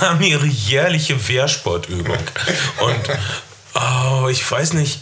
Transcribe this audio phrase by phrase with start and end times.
[0.00, 2.16] haben ihre jährliche Wehrsportübung.
[2.78, 3.00] Und
[3.74, 5.00] oh, ich weiß nicht,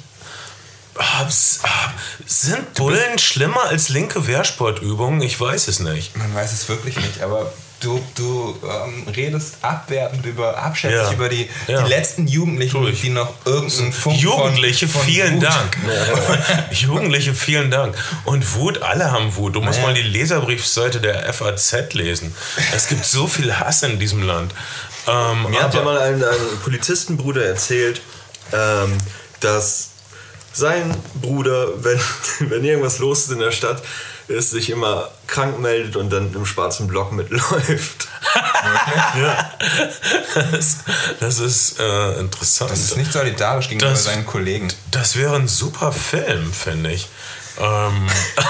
[2.26, 5.20] sind Bullen schlimmer als linke Wehrsportübungen?
[5.22, 6.16] Ich weiß es nicht.
[6.16, 11.12] Man weiß es wirklich nicht, aber du, du ähm, redest abwertend über, abschätzig Ja.
[11.12, 11.82] über die, Ja.
[11.82, 13.00] die letzten Jugendlichen, Tu ich.
[13.00, 15.76] die noch irgendeinen Funk Jugendliche, von, von vielen Wut- Dank.
[16.70, 17.94] Jugendliche, vielen Dank.
[18.24, 19.54] Und Wut, alle haben Wut.
[19.56, 19.88] Du musst Naja.
[19.88, 22.34] mal die Leserbriefseite der FAZ lesen.
[22.74, 24.54] Es gibt so viel Hass in diesem Land.
[25.06, 28.00] Ähm, Mir hat ja mal ein, ein Polizistenbruder erzählt,
[28.52, 28.96] ähm,
[29.40, 29.90] dass
[30.54, 32.00] sein Bruder, wenn,
[32.50, 33.82] wenn irgendwas los ist in der Stadt,
[34.26, 38.08] ist, sich immer krank meldet und dann im schwarzen Block mitläuft.
[40.52, 40.78] das,
[41.20, 42.70] das ist äh, interessant.
[42.70, 44.68] Das ist nicht solidarisch gegenüber Das- seinen Kollegen.
[44.90, 47.08] Das wäre ein super Film, finde ich.
[47.60, 48.06] Ähm,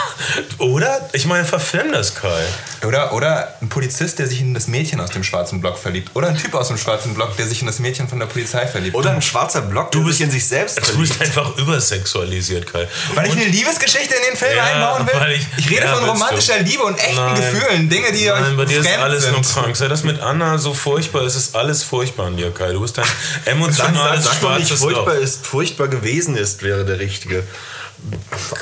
[0.59, 1.09] oder?
[1.13, 2.43] Ich meine, verfilm das, Kai.
[2.87, 6.11] Oder, oder ein Polizist, der sich in das Mädchen aus dem schwarzen Block verliebt.
[6.15, 8.67] Oder ein Typ aus dem schwarzen Block, der sich in das Mädchen von der Polizei
[8.67, 8.95] verliebt.
[8.95, 12.89] Oder ein schwarzer Block, der sich in sich selbst Du bist einfach übersexualisiert, Kai.
[13.15, 15.21] Weil ich eine Liebesgeschichte in den Film Ja, einbauen will?
[15.21, 16.25] weil ich- Ich, rede ja, von willst du.
[16.25, 17.35] romantischer Liebe und echten Nein.
[17.37, 17.89] Gefühlen.
[17.89, 19.33] Dinge, die Nein, euch bei dir ist alles sind.
[19.33, 19.77] nur krank.
[19.77, 22.73] Sei das mit Anna so furchtbar, es ist alles furchtbar an dir, Kai.
[22.73, 23.05] Du bist ein
[23.47, 25.23] emotionales, Sag doch nicht, schwarzes furchtbar Loch.
[25.23, 27.45] ist, furchtbar gewesen ist, wäre der richtige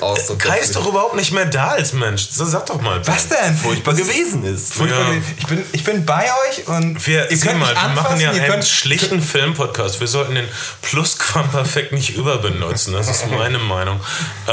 [0.00, 0.38] Ausdruck.
[0.38, 2.28] Kai ist doch überhaupt nicht mehr da als Mensch.
[2.30, 3.00] So, sag doch mal.
[3.06, 3.56] Was denn?
[3.56, 4.74] furchtbar gewesen ist.
[4.74, 5.06] Furchtbar Ja.
[5.08, 5.34] gewesen.
[5.38, 8.30] Ich, bin, ich bin bei euch und Wir, ihr könnt mal, mich wir machen ja
[8.30, 9.98] einen könnt, schlichten Filmpodcast.
[10.00, 10.46] Wir sollten den
[10.82, 12.92] Plusquamperfekt nicht überbenutzen.
[12.92, 14.00] Das ist meine Meinung.
[14.46, 14.52] Äh,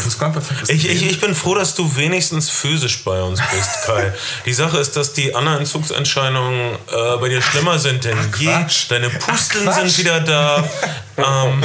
[0.00, 4.12] Plusquamperfekt ist ich, ich, ich bin froh, dass du wenigstens physisch bei uns bist, Kai.
[4.46, 8.46] Die Sache ist, dass die anderen Entzugserscheinungen äh, bei dir schlimmer sind denn je.
[8.46, 8.86] Quatsch.
[8.90, 10.64] Deine Pusteln Ach, sind wieder da.
[11.18, 11.62] ähm,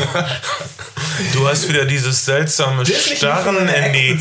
[1.33, 2.64] du hast wieder dieses seltsame
[3.17, 4.19] Starren in die,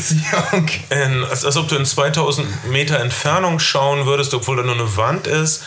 [0.89, 4.97] in, als, als ob du in 2000 Meter Entfernung schauen würdest, obwohl da nur eine
[4.97, 5.63] Wand ist.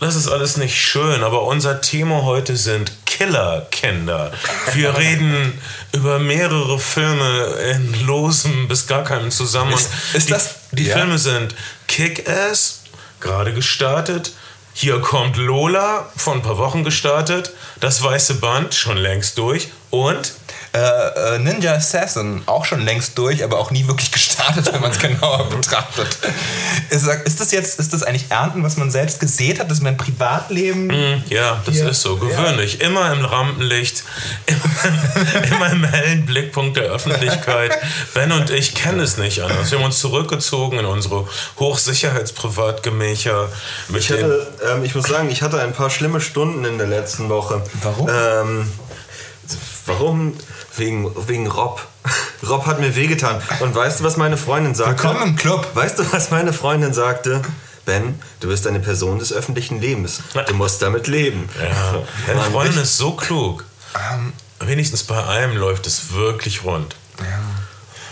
[0.00, 4.32] Das ist alles nicht schön, aber unser Thema heute sind Killerkinder.
[4.72, 5.60] Wir reden
[5.92, 7.44] über mehrere Filme
[7.74, 9.78] in losem bis gar keinem Zusammenhang.
[9.78, 10.96] Ist- ist die das- die ja.
[10.96, 11.54] Filme sind
[11.88, 12.82] Kick-Ass,
[13.20, 14.32] gerade gestartet.
[14.72, 17.50] Hier kommt Lola, vor ein paar Wochen gestartet.
[17.80, 19.68] Das Weiße Band, schon längst durch.
[19.90, 20.32] Und
[20.72, 24.92] Äh, äh, Ninja Assassin, auch schon längst durch, aber auch nie wirklich gestartet, wenn man
[24.92, 26.16] es genauer betrachtet.
[26.90, 29.96] Ist, ist das jetzt, ist das eigentlich Ernten, was man selbst gesät hat, dass mein
[29.96, 31.88] Privatleben Ja, das Ja.
[31.88, 32.16] ist so.
[32.16, 32.80] Gewöhnlich.
[32.80, 34.04] Immer im Rampenlicht,
[34.46, 37.76] immer, immer im hellen Blickpunkt der Öffentlichkeit.
[38.14, 39.70] Ben und ich kennen es nicht anders.
[39.70, 41.26] Wir haben uns zurückgezogen in unsere
[41.58, 43.48] Hochsicherheitsprivatgemächer.
[43.96, 47.28] Ich, hatte, ähm, ich muss sagen, ich hatte ein paar schlimme Stunden in der letzten
[47.28, 47.62] Woche.
[47.82, 48.08] Warum?
[48.08, 48.72] Ähm,
[49.86, 50.34] warum?
[50.76, 51.86] Wegen, wegen Rob.
[52.48, 53.40] Rob hat mir wehgetan.
[53.60, 55.02] Und weißt du, was meine Freundin sagte?
[55.02, 55.68] Willkommen im Club.
[55.74, 57.42] Weißt du, was meine Freundin sagte?
[57.86, 60.20] Ben, du bist eine Person des öffentlichen Lebens.
[60.46, 61.48] Du musst damit leben.
[61.60, 63.64] ja, deine Freundin ist so klug.
[64.12, 66.94] Ähm, Wenigstens bei einem läuft es wirklich rund.
[67.18, 67.24] ja,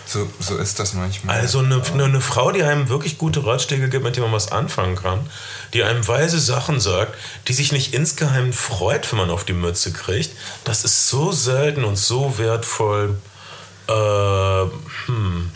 [0.08, 1.38] so, so ist das manchmal.
[1.38, 4.50] Also eine, eine, eine Frau, die einem wirklich gute Ratschläge gibt, mit denen man was
[4.50, 5.28] anfangen kann,
[5.74, 7.14] die einem weise Sachen sagt,
[7.46, 10.30] die sich nicht insgeheim freut, wenn man auf die Mütze kriegt,
[10.64, 13.18] das ist so selten und so wertvoll.
[13.86, 15.50] Äh, hm.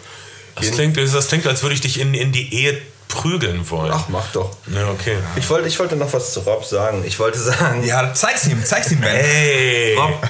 [0.57, 3.93] das, klingt, das klingt, als würde ich dich in, in die Ehe prügeln wollen.
[3.95, 4.57] Ach, mach doch.
[4.75, 5.17] Ja, okay.
[5.37, 7.05] Ich wollte, ich wollte noch was zu Rob sagen.
[7.07, 9.11] Ich wollte sagen, ja, zeig's ihm, zeig's ihm, Ben.
[9.11, 10.23] Hey, Rob,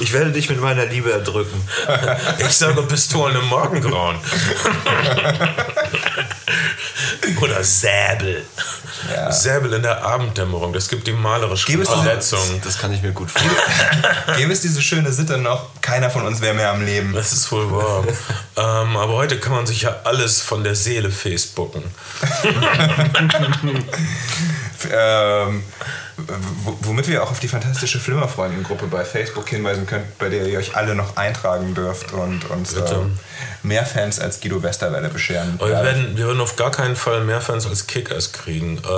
[0.00, 1.62] ich werde dich mit meiner Liebe erdrücken.
[2.38, 4.16] ich sage Pistolen im Morgengrauen.
[7.40, 8.44] Oder Säbel.
[9.14, 9.32] Ja.
[9.32, 12.60] Säbel in der Abenddämmerung, das gibt die malerische Verletzung.
[12.62, 13.56] Das kann ich mir gut vorstellen.
[14.36, 17.12] Gäbe es diese schöne Sitte noch, keiner von uns wäre mehr am Leben.
[17.12, 18.04] Das ist wohl wahr.
[18.56, 21.82] ähm, aber heute kann man sich ja alles von der Seele Facebooken.
[24.90, 25.62] Ähm,
[26.82, 30.76] womit wir auch auf die fantastische Flimmerfreundengruppe bei Facebook hinweisen könnt, bei der ihr euch
[30.76, 32.82] alle noch eintragen dürft und uns äh,
[33.62, 35.58] mehr Fans als Guido Westerwelle bescheren.
[35.58, 38.78] Wir werden, wir werden auf gar keinen Fall mehr Fans als Kick-Ass kriegen.
[38.78, 38.88] Äh,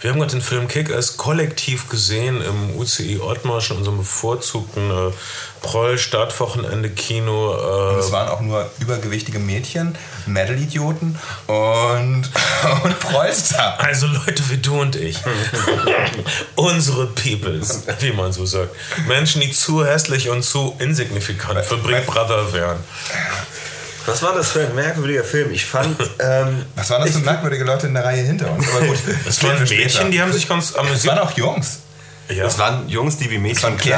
[0.00, 5.12] wir haben gerade den Film Kick-Ass kollektiv gesehen im UCI Ottmarsch, in unserem bevorzugten äh,
[5.62, 7.54] Proll-Startwochenende-Kino.
[7.54, 12.30] Äh, und es waren auch nur übergewichtige Mädchen, Metal-Idioten und,
[12.84, 13.78] und Prollstar.
[13.78, 15.18] Also Leute wie du und ich.
[16.56, 18.74] Unsere Peoples, wie man so sagt.
[19.06, 22.78] Menschen, die zu hässlich und zu insignifikant für Big Brother wären.
[24.06, 25.52] Was war das für ein merkwürdiger Film?
[25.52, 26.00] Ich fand.
[26.18, 28.68] Ähm, Was waren das für merkwürdige Leute in der Reihe hinter uns?
[28.68, 30.98] Aber gut, das waren Mädchen, die haben sich ganz amüsiert.
[30.98, 31.78] Es waren auch Jungs.
[32.28, 32.46] Ja.
[32.46, 33.76] Es waren Jungs, die wie Mädchen.
[33.76, 33.88] Es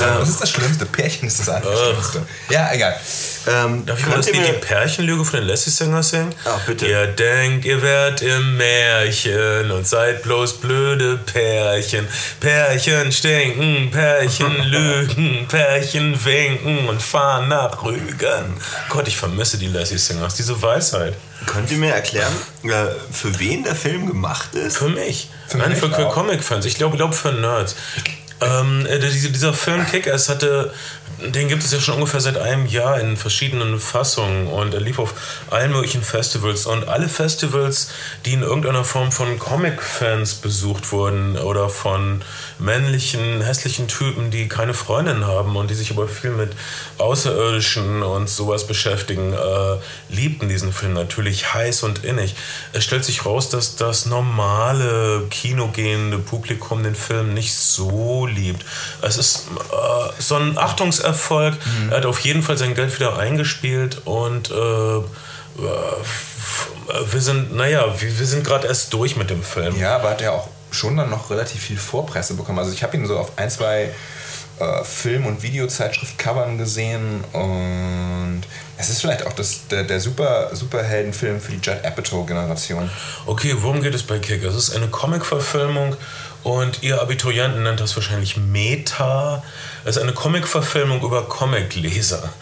[0.00, 0.86] Das ist das Schlimmste.
[0.86, 2.26] Pärchen ist das Schlimmste.
[2.48, 2.98] Ja, egal.
[3.46, 6.34] Ähm, Darf ich mal das Lied Die Pärchenlüge von den Lassie-Sänger singen?
[6.44, 6.86] Ach, bitte.
[6.86, 12.06] Ihr denkt, ihr werdet im Märchen und seid bloß blöde Pärchen.
[12.40, 18.60] Pärchen stinken, Pärchen lügen, Pärchen winken und fahren nach Rügen.
[18.88, 21.14] Gott, ich vermisse die Lassie-Singers, diese Weisheit.
[21.46, 24.76] Könnt ihr mir erklären, äh, für wen der Film gemacht ist?
[24.76, 25.28] Für mich.
[25.48, 26.64] Für Nein, für Comic-Fans.
[26.66, 27.74] Ich glaube, glaub für Nerds.
[28.42, 30.72] Ähm, äh, dieser Film Kick-Ass hatte
[31.30, 34.98] den gibt es ja schon ungefähr seit einem Jahr in verschiedenen Fassungen und er lief
[34.98, 35.14] auf
[35.50, 37.90] allen möglichen Festivals und alle Festivals,
[38.24, 42.22] die in irgendeiner Form von Comic-Fans besucht wurden oder von
[42.58, 46.52] männlichen, hässlichen Typen, die keine Freundin haben und die sich aber viel mit
[46.98, 49.76] Außerirdischen und sowas beschäftigen, äh,
[50.08, 52.34] liebten diesen Film natürlich heiß und innig.
[52.72, 58.64] Es stellt sich raus, dass das normale kinogehende Publikum den Film nicht so liebt.
[59.02, 61.54] Es ist äh, so ein Achtungserfolg Erfolg.
[61.54, 61.90] Mhm.
[61.90, 65.00] Er hat auf jeden Fall sein Geld wieder eingespielt und äh
[67.10, 69.78] wir sind, naja, wir, wir sind gerade erst durch mit dem Film.
[69.78, 72.58] Ja, aber hat er auch schon dann noch relativ viel Vorpresse bekommen.
[72.58, 73.90] Also ich habe ihn so auf ein, zwei
[74.58, 78.42] äh, Film- und Videozeitschrift-Covern gesehen und
[78.78, 82.90] es ist vielleicht auch das, der, der super, Superheldenfilm für die Judd Apatow-Generation.
[83.26, 84.42] Okay, worum geht es bei Kick?
[84.44, 85.96] Es ist eine Comic-Verfilmung
[86.42, 89.42] und ihr Abiturienten nennt das wahrscheinlich Meta.
[89.84, 92.32] Es ist eine Comic-Verfilmung über Comic-Leser,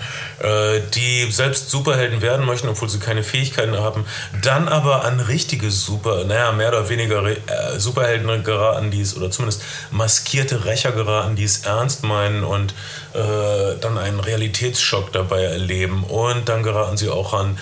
[0.41, 4.05] äh, die selbst Superhelden werden möchten, obwohl sie keine Fähigkeiten haben,
[4.43, 7.37] dann aber an richtige Super, naja, mehr oder weniger äh,
[7.79, 12.75] Superhelden geraten, die es, oder zumindest maskierte Rächer geraten, die es ernst meinen und
[13.14, 16.05] äh, dann einen Realitätsschock dabei erleben.
[16.05, 17.58] Und dann geraten sie auch an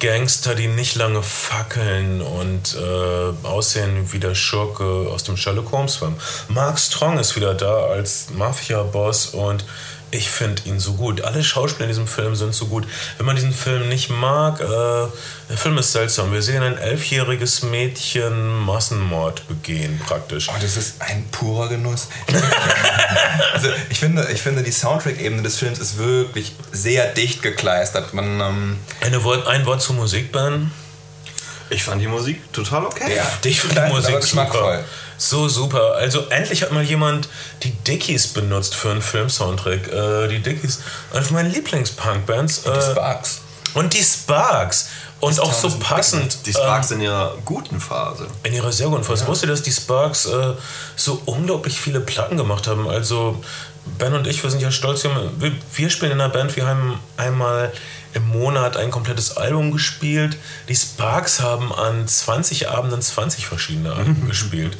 [0.00, 5.96] Gangster, die nicht lange fackeln und äh, aussehen wie der Schurke aus dem Sherlock Holmes
[5.96, 6.16] Film.
[6.48, 9.64] Mark Strong ist wieder da als Mafia-Boss und
[10.10, 11.22] ich finde ihn so gut.
[11.22, 12.86] Alle Schauspieler in diesem Film sind so gut.
[13.16, 16.32] Wenn man diesen Film nicht mag, äh, der Film ist seltsam.
[16.32, 20.48] Wir sehen ein elfjähriges Mädchen Massenmord begehen, praktisch.
[20.48, 22.08] Oh, das ist ein purer Genuss.
[23.52, 28.12] also, ich, finde, ich finde, die Soundtrack-Ebene des Films ist wirklich sehr dicht gekleistert.
[28.14, 30.70] Man, ähm Eine Wort, ein Wort zur Musik, Ben.
[31.72, 33.14] Ich fand die Musik total okay.
[33.14, 34.84] Ja, dich fand die Musik super.
[35.20, 35.96] So super.
[35.96, 37.28] Also endlich hat mal jemand
[37.62, 39.92] die Dickies benutzt für einen Film-Soundtrack.
[39.92, 40.80] Äh, die Dickies,
[41.12, 42.60] eine von meinen Lieblings-Punk-Bands.
[42.60, 43.40] Und die äh, Sparks.
[43.74, 44.88] Und die Sparks.
[45.20, 46.46] Und auch so passend.
[46.46, 48.28] Die Sparks ähm, in ihrer guten Phase.
[48.44, 49.20] In ihrer sehr guten Phase.
[49.20, 49.24] Ja.
[49.24, 50.54] Ich wusste, dass die Sparks äh,
[50.96, 52.88] so unglaublich viele Platten gemacht haben.
[52.88, 53.44] Also
[53.98, 55.04] Ben und ich, wir sind ja stolz.
[55.04, 57.70] Wir, wir spielen in einer Band, wir haben einmal
[58.14, 60.38] im Monat ein komplettes Album gespielt.
[60.70, 64.78] Die Sparks haben an 20 Abenden 20 verschiedene Alben gespielt.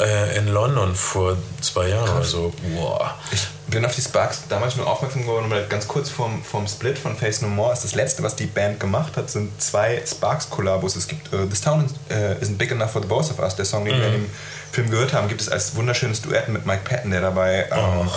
[0.00, 2.52] Äh, in London vor zwei Jahren oder so.
[2.74, 3.10] Wow.
[3.30, 6.98] Ich bin auf die Sparks damals nur aufmerksam geworden, weil ganz kurz vorm, vorm Split
[6.98, 10.96] von Face No More ist das letzte, was die Band gemacht hat, sind zwei Sparks-Kollabos.
[10.96, 13.66] Es gibt uh, This Town uh, Isn't Big Enough for the Both of Us, der
[13.66, 14.00] Song, den mm.
[14.00, 14.24] wir in mhm.
[14.24, 14.30] dem
[14.72, 18.10] Film gehört haben, gibt es als wunderschönes Duett mit Mike Patton, der dabei ähm,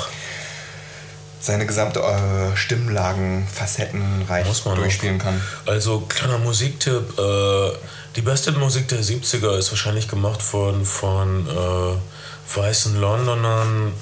[1.39, 5.39] seine gesamte äh, Stimmlagen, Facettenreich durchspielen kann.
[5.65, 7.71] Also kleiner Musiktipp, äh,
[8.15, 13.93] die beste Musik der 70er ist wahrscheinlich gemacht worden von äh, weißen Londonern,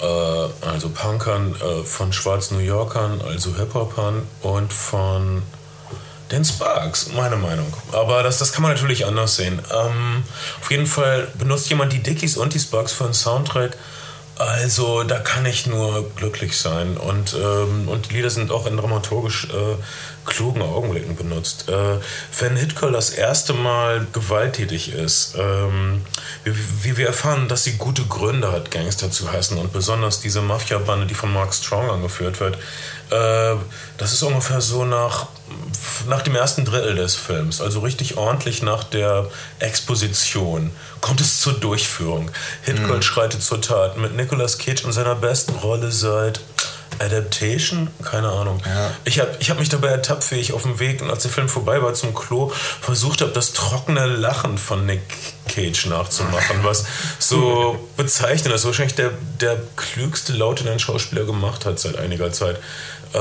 [0.00, 0.04] äh,
[0.66, 5.42] also Punkern, äh, von schwarzen New Yorkern, also Hip-Hopern und von
[6.32, 7.72] den Sparks, meine Meinung.
[7.92, 9.60] Aber das, das kann man natürlich anders sehen.
[9.72, 10.24] Ähm,
[10.60, 13.76] auf jeden Fall benutzt jemand die Dickies und die Sparks für einen Soundtrack
[14.38, 16.96] also da kann ich nur glücklich sein.
[16.96, 19.76] Und, ähm, und die Lieder sind auch in dramaturgisch äh,
[20.26, 21.68] klugen Augenblicken benutzt.
[21.68, 21.98] Äh,
[22.38, 26.02] wenn Hitchcock das erste Mal gewalttätig ist, ähm,
[26.44, 31.06] wie, wir erfahren, dass sie gute Gründe hat, Gangster zu heißen und besonders diese Mafia-Bande,
[31.06, 32.56] die von Mark Strong angeführt wird,
[33.10, 33.56] äh,
[33.96, 35.28] das ist ungefähr so nach
[36.08, 39.28] nach dem ersten Drittel des Films, also richtig ordentlich nach der
[39.58, 42.30] Exposition, kommt es zur Durchführung.
[42.62, 46.40] Hitchcock schreitet zur Tat mit Nicolas Cage in seiner besten Rolle seit
[46.98, 47.88] Adaptation?
[48.02, 48.60] Keine Ahnung.
[48.64, 48.90] Ja.
[49.04, 51.30] Ich habe ich hab mich dabei ertappt, wie ich auf dem Weg, und als der
[51.30, 52.50] Film vorbei war, zum Klo
[52.80, 55.02] versucht habe, das trockene Lachen von Nick
[55.48, 56.86] Cage nachzumachen, was
[57.18, 58.64] so bezeichnet ist.
[58.64, 62.56] Wahrscheinlich der, der klügste Laut, den ein Schauspieler gemacht hat seit einiger Zeit.
[63.12, 63.18] Äh,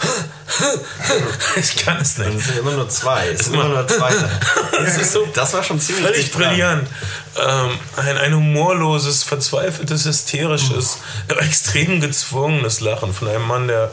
[1.56, 2.38] ich kann es Und nicht.
[2.38, 3.28] es sind immer nur zwei.
[3.28, 4.10] Es sind immer nur zwei.
[4.84, 6.88] Es ist so Das war schon ziemlich völlig brillant.
[7.36, 10.98] Ähm, ein, ein humorloses, verzweifeltes, hysterisches,
[11.38, 13.92] extrem gezwungenes Lachen von einem Mann, der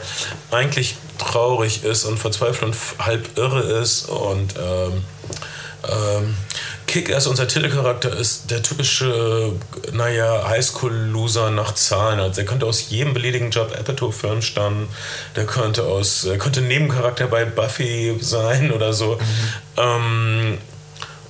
[0.50, 4.08] eigentlich traurig ist und verzweifelt und halb irre ist.
[4.08, 5.04] Und ähm,
[5.88, 6.36] ähm,
[6.88, 9.52] Kick-Ass, unser Titelcharakter, ist der typische,
[9.92, 12.18] naja, Highschool-Loser nach Zahlen.
[12.18, 14.88] Also er könnte aus jedem beliebigen Job Apatow-Film stammen.
[15.36, 19.18] Der könnte aus, er könnte Nebencharakter bei Buffy sein oder so.
[19.76, 20.58] Ähm,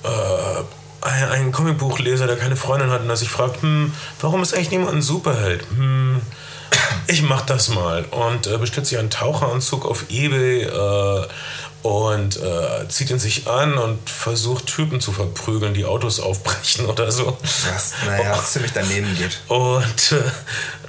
[0.03, 0.63] äh,
[1.01, 4.71] ein, ein Comicbuchleser, der keine Freundin hat und der sich fragt, hm, warum ist eigentlich
[4.71, 5.65] niemand ein Superheld?
[5.75, 6.21] Hm,
[7.07, 8.05] ich mach das mal.
[8.05, 11.27] Und äh, bestellt sich einen Taucheranzug auf Ebay äh,
[11.81, 17.11] und äh, zieht ihn sich an und versucht Typen zu verprügeln, die Autos aufbrechen oder
[17.11, 17.37] so.
[17.41, 19.39] Was, naja, ziemlich daneben geht.
[19.47, 20.21] Und äh,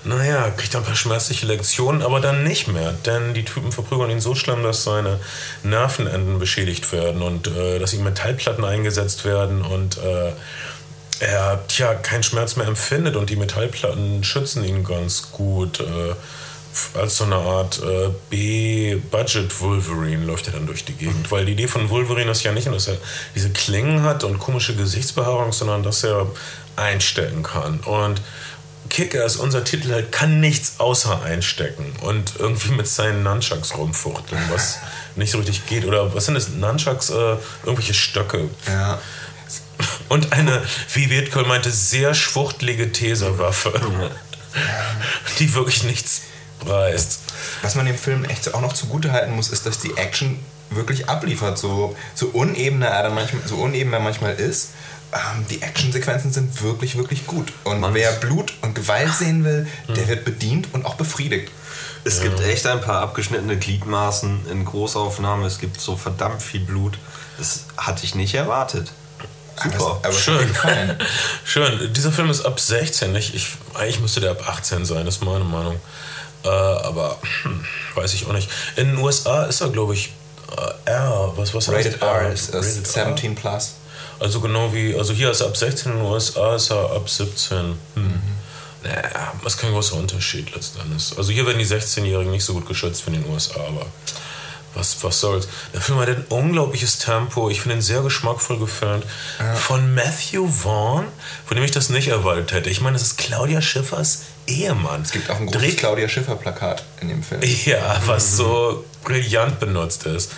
[0.03, 2.93] naja, kriegt ein paar schmerzliche Lektionen, aber dann nicht mehr.
[3.07, 5.21] Denn die Typen verprügeln ihn so schlimm, dass seine
[5.63, 10.33] Nervenenden beschädigt werden und äh, dass ihm Metallplatten eingesetzt werden und äh,
[11.21, 15.81] er tja, keinen Schmerz mehr empfindet und die Metallplatten schützen ihn ganz gut.
[15.81, 16.15] Äh,
[16.95, 21.31] als so eine Art äh, B-Budget-Wolverine läuft er dann durch die Gegend.
[21.31, 22.99] Weil die Idee von Wolverine ist ja nicht nur, dass er
[23.35, 26.27] diese Klingen hat und komische Gesichtsbehaarung, sondern dass er
[26.77, 27.81] einstecken kann.
[27.81, 28.21] Und
[28.89, 34.79] Kickers, unser Titel halt, kann nichts außer einstecken und irgendwie mit seinen Nunchucks rumfuchteln, was
[35.17, 35.85] nicht so richtig geht.
[35.85, 36.49] Oder was sind das?
[36.49, 37.11] Nunchucks?
[37.11, 38.49] Äh, irgendwelche Stöcke.
[38.67, 38.99] Ja.
[40.09, 40.63] Und eine,
[40.93, 43.73] wie Wittkohl meinte, sehr schwuchtelige Taserwaffe,
[45.39, 46.23] die wirklich nichts
[46.61, 47.21] preist.
[47.63, 50.39] Was man dem Film echt auch noch zugute halten muss, ist, dass die Action
[50.71, 51.59] wirklich abliefert.
[51.59, 54.71] So, so uneben er dann manchmal, so uneben er manchmal ist.
[55.13, 57.53] Ähm, die Actionsequenzen sind wirklich, wirklich gut.
[57.65, 61.51] Und Man wer Blut und Gewalt sehen will, der wird bedient und auch befriedigt.
[62.05, 65.47] Es gibt echt ein paar abgeschnittene Gliedmaßen in Großaufnahme.
[65.47, 66.99] Es gibt so verdammt viel Blut.
[67.37, 68.93] Das hatte ich nicht erwartet.
[69.63, 70.01] Super.
[70.03, 70.49] Aber hat Schön.
[71.45, 71.93] Schön.
[71.93, 73.15] Dieser Film ist ab 16.
[73.17, 75.81] Ich, ich, eigentlich müsste der ab 18 sein, das ist meine Meinung.
[76.45, 77.65] Äh, aber hm,
[77.95, 78.51] weiß ich auch nicht.
[78.77, 80.13] In den USA ist er, glaube ich,
[80.57, 81.33] äh, R.
[81.37, 83.07] Was, was heißt Rated R ist, ist Rated R?
[83.07, 83.75] 17 plus.
[84.19, 87.09] Also genau wie, also hier ist er ab 16, in den USA ist er ab
[87.09, 87.57] 17.
[87.95, 88.23] Hm.
[88.83, 91.13] Naja, das ist kein großer Unterschied letztendlich.
[91.17, 93.87] Also hier werden die 16-Jährigen nicht so gut geschützt wie in den USA, aber
[94.75, 95.49] was, was soll's.
[95.75, 99.05] Der Film hat ein unglaubliches Tempo, ich finde ihn sehr geschmackvoll gefilmt.
[99.57, 101.07] Von Matthew Vaughn,
[101.45, 102.71] von dem ich das nicht erwartet hätte.
[102.71, 105.03] Ich meine, das ist Claudia Schiffers Ehemann.
[105.03, 107.41] Es gibt auch ein großes Dreht Claudia Schiffer-Plakat in dem Film.
[107.65, 110.33] ja, was so brillant benutzt ist.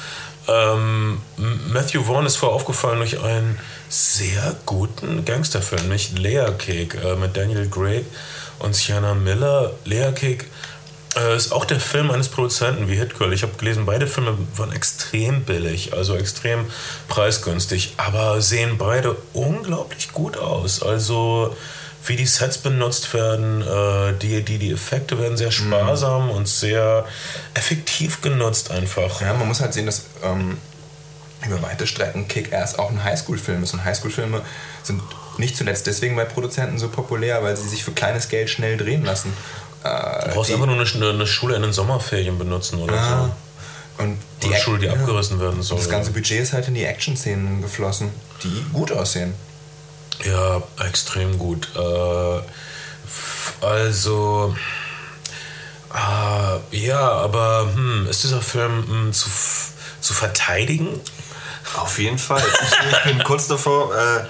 [0.49, 1.21] Ähm,
[1.69, 3.59] Matthew Vaughn ist vorher aufgefallen durch einen
[3.89, 8.07] sehr guten Gangsterfilm, nicht Layer Cake äh, mit Daniel Craig
[8.59, 9.73] und Sienna Miller.
[9.85, 10.47] Layer Cake
[11.17, 13.33] äh, ist auch der Film eines Produzenten wie Hit Girl.
[13.33, 16.67] Ich habe gelesen, beide Filme waren extrem billig, also extrem
[17.09, 20.83] preisgünstig, aber sehen beide unglaublich gut aus.
[20.83, 21.57] Also
[22.05, 27.05] wie die Sets benutzt werden, äh, die, die, die Effekte werden sehr sparsam und sehr
[27.55, 29.21] effektiv genutzt einfach.
[29.21, 30.57] Ja, man muss halt sehen, dass ähm,
[31.47, 33.75] über weite Strecken Kick-Ass auch ein Highschool-Film ist.
[33.75, 34.43] Und Highschool-Filme
[34.83, 35.03] sind
[35.39, 39.05] nicht zuletzt deswegen bei Produzenten so populär, weil sie sich für kleines Geld schnell drehen
[39.05, 39.33] lassen.
[39.85, 43.31] Äh, Du brauchst die- einfach nur eine, eine Schule in den Sommerferien benutzen oder Ja.
[43.99, 44.03] so.
[44.05, 44.93] Und die Oder Schule, die ja.
[44.95, 45.79] abgerissen werden soll.
[45.79, 48.11] Das ganze Budget ist halt in die Action-Szenen geflossen,
[48.43, 49.35] die gut aussehen.
[50.25, 51.69] Ja, extrem gut.
[51.77, 54.55] Äh, also,
[55.95, 59.29] äh, ja, aber hm, ist dieser Film hm, zu,
[60.01, 60.89] zu verteidigen?
[61.77, 62.43] Auf jeden Fall.
[62.43, 64.25] Ich, ich bin kurz davor, äh,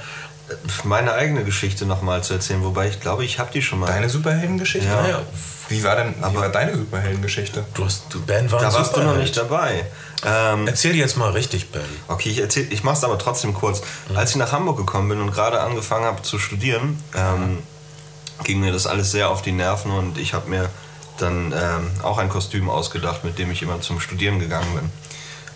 [0.85, 3.87] meine eigene Geschichte nochmal zu erzählen, wobei ich glaube, ich habe die schon mal.
[3.87, 4.89] Deine Superheldengeschichte?
[4.89, 5.03] Ja.
[5.03, 5.23] Naja,
[5.69, 7.65] Wie war denn wie Aber- war deine Superheldengeschichte?
[7.75, 9.85] du hast, du, Ben war da warst du noch nicht dabei.
[10.25, 11.83] Ähm, Erzähl dir jetzt mal richtig, Ben.
[12.09, 13.83] Okay, ich erzähl, ich mach's aber trotzdem kurz.
[14.15, 17.59] Als ich nach Hamburg gekommen bin und gerade angefangen habe zu studieren, ähm,
[18.45, 20.69] ging mir das alles sehr auf die Nerven und ich habe mir
[21.19, 24.91] dann ähm, auch ein Kostüm ausgedacht, mit dem ich immer zum Studieren gegangen bin.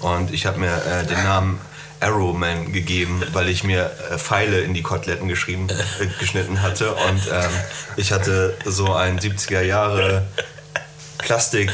[0.09, 1.61] Und ich habe mir äh, den Namen
[2.01, 7.21] Arrowman gegeben, weil ich mir äh, Pfeile in die Koteletten geschrieben, äh, geschnitten hatte und
[7.33, 7.51] ähm,
[7.97, 10.27] ich hatte so ein 70er Jahre
[11.19, 11.71] Plastik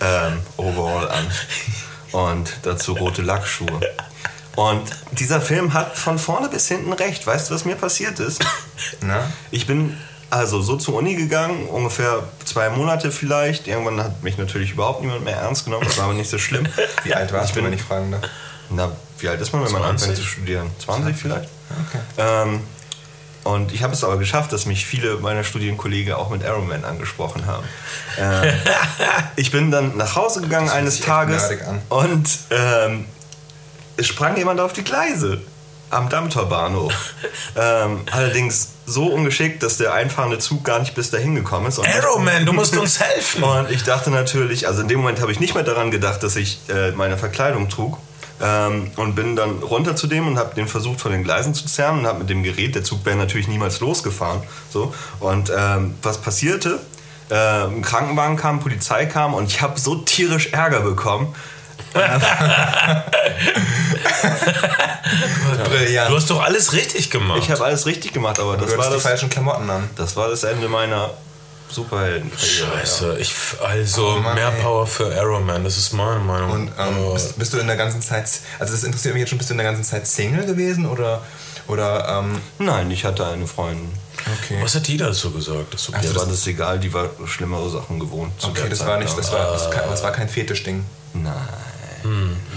[0.00, 1.26] ähm, Overall an.
[2.12, 3.80] und dazu rote Lackschuhe.
[4.56, 7.26] Und dieser Film hat von vorne bis hinten recht.
[7.26, 8.44] Weißt du, was mir passiert ist?
[9.00, 9.30] Na?
[9.50, 9.96] Ich bin
[10.28, 13.66] also so zur Uni gegangen, ungefähr zwei Monate vielleicht.
[13.66, 16.66] Irgendwann hat mich natürlich überhaupt niemand mehr ernst genommen, das war aber nicht so schlimm.
[17.04, 18.22] Wie alt warst Ich du, bin- wenn ich fragen darf?
[18.68, 18.92] Na,
[19.22, 20.08] wie alt ist man, wenn man 20?
[20.08, 20.70] anfängt zu studieren?
[20.78, 21.48] 20 vielleicht?
[21.88, 22.00] Okay.
[22.18, 22.60] Ähm,
[23.44, 27.46] und ich habe es aber geschafft, dass mich viele meiner Studienkollegen auch mit Arrowman angesprochen
[27.46, 27.66] haben.
[28.18, 28.52] Ähm,
[29.36, 31.50] ich bin dann nach Hause gegangen eines Tages
[31.88, 33.06] und ähm,
[33.96, 35.40] es sprang jemand auf die Gleise
[35.90, 36.92] am Dammtor Bahnhof.
[37.56, 41.78] ähm, allerdings so ungeschickt, dass der einfahrende Zug gar nicht bis dahin gekommen ist.
[41.78, 43.42] Arrowman, du musst uns helfen.
[43.42, 46.36] und ich dachte natürlich, also in dem Moment habe ich nicht mehr daran gedacht, dass
[46.36, 47.98] ich äh, meine Verkleidung trug.
[48.44, 51.64] Ähm, und bin dann runter zu dem und habe den versucht von den Gleisen zu
[51.66, 54.42] zerren und habe mit dem Gerät, der Zug wäre natürlich niemals losgefahren.
[54.68, 54.92] So.
[55.20, 56.80] Und ähm, was passierte?
[57.30, 61.34] Äh, ein Krankenwagen kam, Polizei kam und ich habe so tierisch Ärger bekommen.
[65.64, 66.10] Brillant.
[66.10, 67.38] Du hast doch alles richtig gemacht.
[67.42, 69.88] Ich habe alles richtig gemacht, aber du das war hattest die das, falschen Klamotten an.
[69.96, 71.10] das war das Ende meiner
[71.72, 72.78] Superheldenkarriere.
[72.78, 73.32] Scheiße, ich,
[73.64, 74.62] also Oh Mann, mehr ey.
[74.62, 76.50] Power für Arrowman, das ist meine Meinung.
[76.52, 77.14] Und ähm, Oh.
[77.14, 79.54] bist, bist du in der ganzen Zeit, also das interessiert mich jetzt schon, bist du
[79.54, 81.22] in der ganzen Zeit Single gewesen oder,
[81.68, 83.90] oder ähm, Nein, ich hatte eine Freundin.
[84.42, 84.58] okay.
[84.62, 85.72] Was hat die dazu gesagt?
[85.74, 85.88] Das.
[85.90, 88.40] Mir war das egal, die war schlimmere Sachen gewohnt.
[88.40, 89.16] zu Okay, der das Zeit, war nicht, ja.
[89.16, 90.84] das war, das, das war kein Fetischding.
[91.14, 91.34] Nein.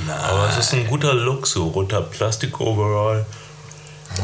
[0.09, 3.25] Aber es ist ein guter Look, so roter Plastik-Overall,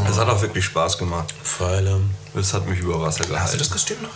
[0.09, 1.33] Es hat auch wirklich Spaß gemacht.
[1.43, 1.99] Pfeile.
[2.33, 3.43] Es hat mich über Wasser gehalten.
[3.43, 4.09] Hast du das Kostüm noch?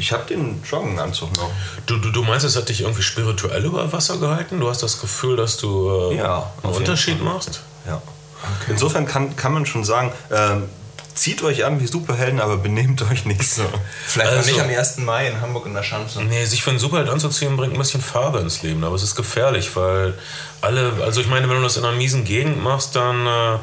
[0.00, 1.50] Ich habe den Joggenanzug noch.
[1.86, 4.58] Du, du, du meinst, es hat dich irgendwie spirituell über Wasser gehalten?
[4.58, 7.26] Du hast das Gefühl, dass du äh, Ja, einen Unterschied Fall.
[7.34, 7.60] machst?
[7.86, 8.00] Ja.
[8.68, 10.62] Insofern kann, kann man schon sagen, ähm,
[11.14, 13.62] zieht euch an wie Superhelden, aber benehmt euch nicht so.
[14.06, 14.96] Vielleicht Also- noch nicht am 1.
[15.04, 16.22] Mai in Hamburg in der Schanze.
[16.22, 19.16] Nee, sich für einen Superheld anzuziehen bringt ein bisschen Farbe ins Leben, aber es ist
[19.16, 20.14] gefährlich, weil
[20.62, 23.58] alle, also ich meine, wenn du das in einer miesen Gegend machst, dann äh,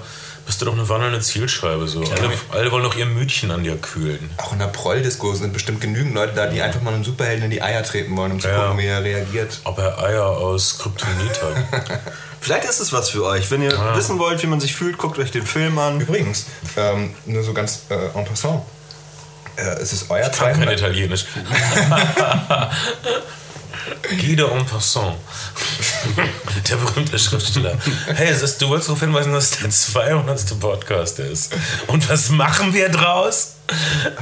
[0.48, 1.88] bist du doch eine wandelnde Zielscheibe.
[1.88, 2.02] So.
[2.02, 4.30] Alle, alle wollen doch ihr Mütchen an dir kühlen.
[4.38, 7.52] Auch in der Proll-Disco sind bestimmt genügend Leute da, die einfach mal einem Superhelden in
[7.52, 8.64] die Eier treten wollen, um zu Ja.
[8.64, 9.60] gucken, wie er reagiert.
[9.66, 12.00] Ob er Eier aus Kryptonit hat.
[12.42, 13.52] Vielleicht ist es was für euch.
[13.52, 16.00] Wenn ihr wissen wollt, wie man sich fühlt, guckt euch den Film an.
[16.00, 16.46] Übrigens,
[16.78, 18.62] ähm, nur so ganz äh, en passant.
[19.58, 20.80] Äh, es ist euer Ich kann kein 200.
[20.80, 21.26] Italienisch.
[24.20, 25.16] Guido en passant.
[26.70, 27.74] Der berühmte Schriftsteller.
[28.08, 30.60] Hey, ist, du wolltest darauf hinweisen, dass es der 200.
[30.60, 31.54] Podcast ist.
[31.88, 33.56] Und was machen wir draus?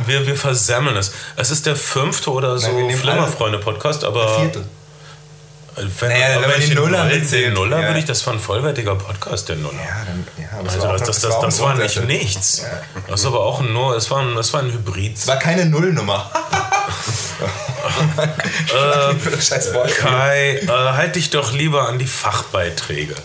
[0.06, 1.12] Wir, wir versemmeln es.
[1.36, 4.39] Es ist der fünfte oder so Flimmerfreunde-Podcast, aber.
[4.39, 4.66] Viertel.
[6.00, 7.88] Wenn, Naja, wenn man ich den Nuller Null- mitzählt, Den Nuller ja.
[7.88, 9.74] würde ich, das war ein vollwertiger Podcast, der Nuller.
[9.74, 12.63] Ja, dann, ja, aber Also war das, das, das, das war nicht nichts.
[13.10, 15.18] Das ist aber auch ein, nur, es war ein, es war ein Hybrid.
[15.18, 16.32] Es war keine Nullnummer.
[18.74, 19.95] äh, Scheiß Wort.
[19.95, 23.15] Kai, äh, halt dich doch lieber an die Fachbeiträge.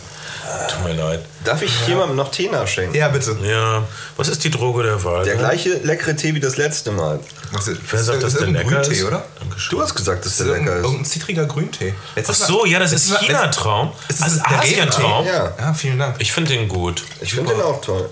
[0.68, 1.24] Tut mir leid.
[1.44, 2.94] Darf ich jemandem noch Tee nachschenken?
[2.94, 3.36] Ja, bitte.
[3.44, 3.84] Ja,
[4.16, 5.24] was ist die Droge der Wahl?
[5.24, 5.40] Der ne?
[5.40, 7.20] gleiche leckere Tee wie das letzte Mal.
[7.52, 9.04] Was ist, Wer sagt, dass der lecker Grüntee, ist?
[9.04, 9.24] oder?
[9.38, 9.78] Dankeschön.
[9.78, 10.82] Du hast gesagt, dass Das der ist lecker ist.
[10.84, 11.94] irgendein zitriger Grüntee.
[12.16, 13.92] Jetzt Ach so, ja, das ist China-Traum.
[14.08, 15.26] Ist Also das der Asientraum.
[15.26, 16.16] Ja, Ja, vielen Dank.
[16.18, 17.04] Ich finde den gut.
[17.20, 18.08] ich finde den auch toll.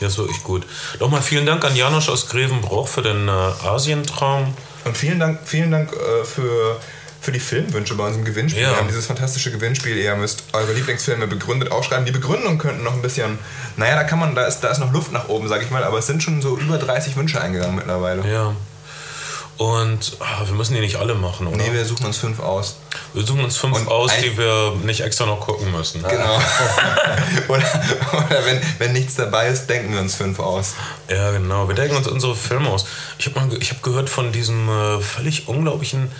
[0.00, 0.66] Ja, ist wirklich gut.
[0.98, 4.54] Nochmal vielen Dank an Janosch aus Grevenbruch für den äh, Asientraum.
[4.84, 6.80] Und vielen Dank, vielen Dank äh, für,
[7.20, 8.62] für die Filmwünsche bei unserem Gewinnspiel.
[8.62, 8.70] Ja.
[8.70, 9.96] Wir haben dieses fantastische Gewinnspiel.
[9.96, 12.04] Ihr müsst eure Lieblingsfilme begründet aufschreiben.
[12.04, 13.38] Die Begründung könnten noch ein bisschen.
[13.76, 15.84] Naja, da kann man, da ist, da ist noch Luft nach oben, sag ich mal,
[15.84, 18.26] aber es sind schon so über 30 Wünsche eingegangen mittlerweile.
[18.28, 18.54] Ja.
[19.58, 21.56] Und ah, wir müssen die nicht alle machen, oder?
[21.56, 22.76] Nee, wir suchen uns fünf aus.
[23.12, 26.02] wir suchen uns fünf Und aus, die wir nicht extra noch gucken müssen.
[26.02, 26.36] Genau.
[27.48, 27.62] oder
[28.12, 30.74] oder wenn, wenn nichts dabei ist, denken wir uns fünf aus.
[31.08, 31.68] Ja, genau.
[31.68, 32.86] Wir denken uns unsere Filme aus.
[33.18, 36.10] Ich habe hab gehört von diesem äh, völlig unglaublichen.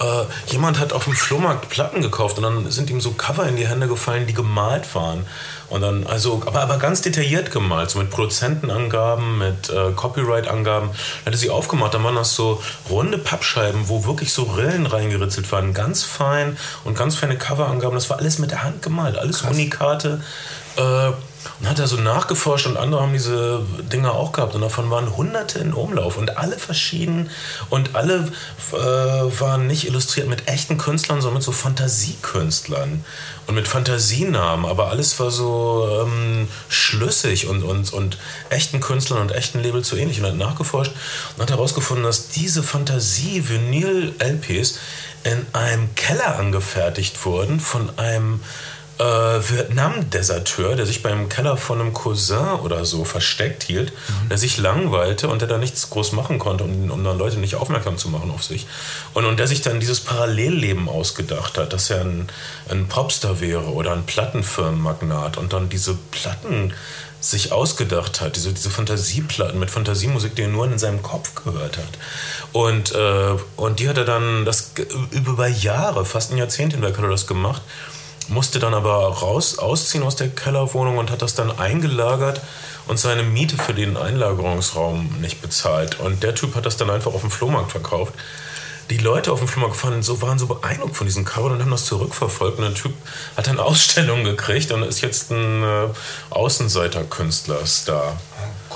[0.00, 3.56] Äh, jemand hat auf dem Flohmarkt Platten gekauft und dann sind ihm so Cover in
[3.56, 5.24] die Hände gefallen, die gemalt waren.
[5.70, 10.88] Und dann, also, aber, aber ganz detailliert gemalt, so mit Produzentenangaben, mit äh, Copyright-Angaben.
[10.88, 14.86] Dann hat er sie aufgemacht, dann waren das so runde Pappscheiben, wo wirklich so Rillen
[14.86, 17.94] reingeritzelt waren, ganz fein und ganz feine Coverangaben.
[17.94, 20.20] Das war alles mit der Hand gemalt, alles Unikate.
[20.76, 21.12] Äh,
[21.60, 24.54] und hat er so nachgeforscht und andere haben diese Dinger auch gehabt.
[24.54, 26.16] Und davon waren hunderte in Umlauf.
[26.16, 27.30] Und alle verschieden.
[27.70, 28.32] Und alle
[28.72, 33.04] äh, waren nicht illustriert mit echten Künstlern, sondern mit so Fantasiekünstlern.
[33.46, 38.16] Und mit Fantasienamen, aber alles war so ähm, schlüssig und, und, und
[38.48, 40.20] echten Künstlern und echten Labels so ähnlich.
[40.20, 40.92] Und hat nachgeforscht
[41.36, 44.78] und hat herausgefunden, dass diese Fantasie-Vinyl-LPs
[45.24, 48.40] in einem Keller angefertigt wurden von einem
[48.98, 54.28] äh, Vietnam-Deserteur, der sich beim Keller von einem Cousin oder so versteckt hielt, mhm.
[54.28, 57.56] der sich langweilte und der da nichts groß machen konnte, um, um dann Leute nicht
[57.56, 58.66] aufmerksam zu machen auf sich.
[59.12, 62.28] Und, und der sich dann dieses Parallelleben ausgedacht hat, dass er ein,
[62.70, 66.72] ein Popstar wäre oder ein Plattenfirmenmagnat und dann diese Platten
[67.20, 71.78] sich ausgedacht hat, diese, diese Fantasieplatten mit Fantasiemusik, die er nur in seinem Kopf gehört
[71.78, 71.98] hat.
[72.52, 74.72] Und, äh, und die hat er dann das
[75.10, 77.62] über Jahre, fast ein Jahrzehnt hinweg hat er das gemacht,
[78.28, 82.40] musste dann aber raus, ausziehen aus der Kellerwohnung und hat das dann eingelagert
[82.86, 86.00] und seine Miete für den Einlagerungsraum nicht bezahlt.
[86.00, 88.14] Und der Typ hat das dann einfach auf dem Flohmarkt verkauft
[88.90, 91.70] die Leute auf dem Flohmarkt fanden, so, waren so beeindruckt von diesen Covern und haben
[91.70, 92.58] das zurückverfolgt.
[92.58, 92.92] Und der Typ
[93.36, 95.88] hat dann Ausstellungen gekriegt und ist jetzt ein äh,
[96.30, 98.18] Außenseiter-Künstler-Star.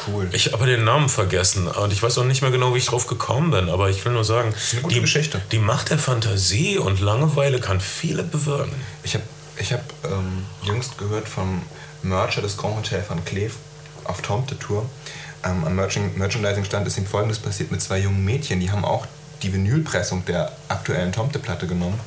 [0.07, 0.29] Cool.
[0.33, 3.07] Ich habe den Namen vergessen und ich weiß auch nicht mehr genau, wie ich drauf
[3.09, 4.55] gekommen bin, aber ich will nur sagen,
[4.89, 5.43] die, Geschichte.
[5.51, 8.73] die Macht der Fantasie und Langeweile kann viele bewirken.
[9.03, 9.25] Ich habe
[9.61, 11.63] ich hab, ähm, jüngst gehört vom
[12.03, 13.55] Mercher des Grand Hotel van Cleef
[14.05, 14.89] auf Tomte Tour.
[15.45, 19.07] Ähm, am Merchandising-Stand ist ihm folgendes passiert mit zwei jungen Mädchen, die haben auch
[19.43, 21.99] die Vinylpressung der aktuellen Tomte-Platte genommen,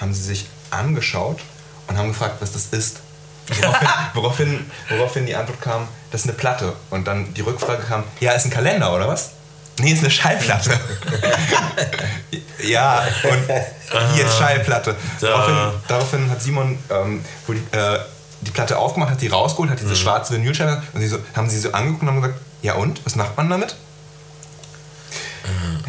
[0.00, 1.40] haben sie sich angeschaut
[1.88, 3.00] und haben gefragt, was das ist.
[3.48, 6.74] Woraufhin, woraufhin, woraufhin die Antwort kam, das ist eine Platte.
[6.88, 9.32] Und dann die Rückfrage kam, ja, ist ein Kalender oder was?
[9.80, 10.78] Nee, ist eine Schallplatte.
[12.64, 14.96] ja, und hier ist Schallplatte.
[15.20, 17.98] Daraufhin, daraufhin hat Simon ähm, die, äh,
[18.42, 19.96] die Platte aufgemacht, hat die rausgeholt, hat diese mhm.
[19.96, 23.16] schwarze Vinylscheibe und sie so, haben sie so angeguckt und haben gesagt, ja und, was
[23.16, 23.76] macht man damit?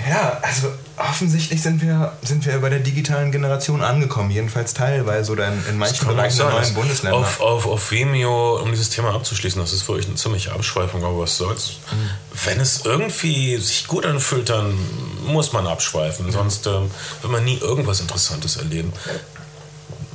[0.10, 5.48] Ja, also offensichtlich sind wir, sind wir bei der digitalen Generation angekommen, jedenfalls teilweise oder
[5.48, 7.18] in, in manchen Bereichen der neuen Bundesländer.
[7.18, 11.20] Auf, auf, auf Vimeo, um dieses Thema abzuschließen, das ist wirklich eine ziemliche Abschweifung, aber
[11.20, 11.78] was soll's.
[11.92, 12.10] Mhm.
[12.46, 14.78] Wenn es irgendwie sich gut anfühlt, dann
[15.26, 16.32] muss man abschweifen, mhm.
[16.32, 18.92] sonst ähm, wird man nie irgendwas Interessantes erleben.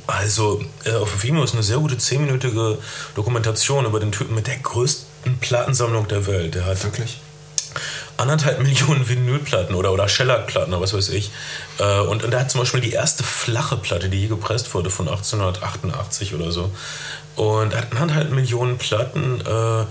[0.07, 2.77] Also, äh, auf Vimeo ist eine sehr gute zehnminütige
[3.15, 6.55] Dokumentation über den Typen mit der größten Plattensammlung der Welt.
[6.55, 7.19] Der hat wirklich
[8.17, 11.31] anderthalb Millionen Vinylplatten oder, oder Shellac-Platten oder was weiß ich.
[11.79, 14.89] Äh, und, und er hat zum Beispiel die erste flache Platte, die je gepresst wurde,
[14.89, 16.71] von 1888 oder so.
[17.35, 19.41] Und hat anderthalb Millionen Platten.
[19.41, 19.85] Äh,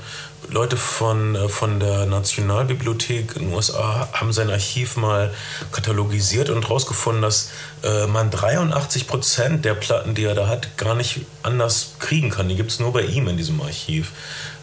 [0.48, 5.32] Leute von, äh, von der Nationalbibliothek in den USA haben sein Archiv mal
[5.72, 7.50] katalogisiert und herausgefunden, dass
[7.82, 12.48] äh, man 83 Prozent der Platten, die er da hat, gar nicht anders kriegen kann.
[12.48, 14.12] Die gibt es nur bei ihm in diesem Archiv.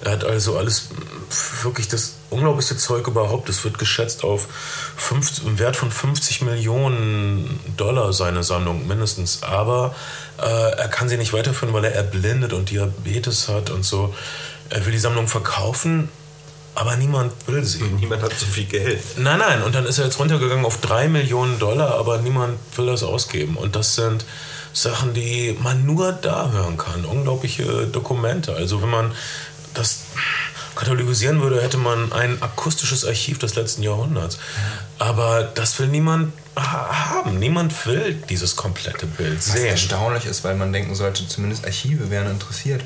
[0.04, 0.90] Er hat also alles,
[1.62, 3.48] wirklich das unglaublichste Zeug überhaupt.
[3.48, 4.48] Es wird geschätzt auf
[4.98, 9.44] fünf, einen Wert von 50 Millionen Dollar seine Sammlung mindestens.
[9.44, 9.96] Aber
[10.42, 14.14] äh, er kann sie nicht weiterführen, weil er erblindet und Diabetes hat und so.
[14.70, 16.10] Er will die Sammlung verkaufen,
[16.76, 17.84] aber niemand will sie.
[17.84, 19.00] Niemand hat so viel Geld.
[19.18, 19.62] Nein, nein.
[19.62, 23.58] Und dann ist er jetzt runtergegangen auf 3 Millionen Dollar, aber niemand will das ausgeben.
[23.58, 24.26] Und das sind
[24.74, 27.06] Sachen, die man nur da hören kann.
[27.06, 28.56] Unglaubliche Dokumente.
[28.56, 29.12] Also wenn man
[29.76, 30.00] das
[30.76, 34.40] katalogisieren würde, hätte man ein akustisches Archiv des letzten Jahrhunderts.
[34.98, 37.40] Aber das will niemand haben.
[37.40, 39.56] Niemand will dieses komplette Bild sehen.
[39.56, 42.84] Was erstaunlich ist, weil man denken sollte, zumindest Archive wären interessiert.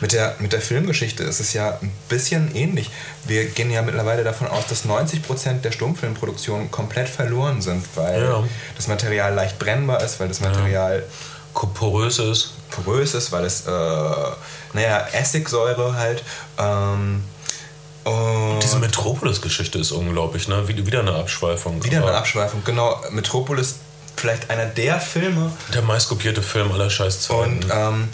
[0.00, 2.90] Mit der, mit der Filmgeschichte ist es ja ein bisschen ähnlich.
[3.24, 8.44] Wir gehen ja mittlerweile davon aus, dass 90% der Stummfilmproduktionen komplett verloren sind, weil ja.
[8.76, 11.68] das Material leicht brennbar ist, weil das Material ja.
[11.74, 12.54] porös ist.
[12.70, 13.70] Porös ist, weil es, äh,
[14.72, 16.22] naja, Essigsäure halt.
[16.58, 17.24] Ähm,
[18.62, 20.66] diese Metropolis-Geschichte ist unglaublich, ne?
[20.68, 21.84] Wieder eine Abschweifung.
[21.84, 23.00] Wieder eine Abschweifung, genau.
[23.10, 23.76] Metropolis,
[24.16, 25.52] vielleicht einer der Filme.
[25.74, 27.64] Der meistkopierte Film aller Scheißzeiten.
[27.64, 28.08] Und ähm,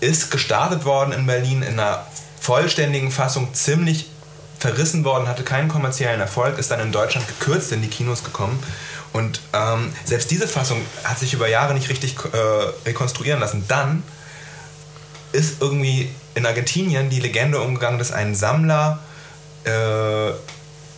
[0.00, 2.06] ist gestartet worden in Berlin in einer
[2.40, 4.06] vollständigen Fassung, ziemlich
[4.58, 8.62] verrissen worden, hatte keinen kommerziellen Erfolg, ist dann in Deutschland gekürzt in die Kinos gekommen.
[9.12, 13.64] Und ähm, selbst diese Fassung hat sich über Jahre nicht richtig äh, rekonstruieren lassen.
[13.68, 14.02] Dann
[15.32, 19.00] ist irgendwie in Argentinien die Legende umgegangen, dass ein Sammler
[19.64, 20.32] äh,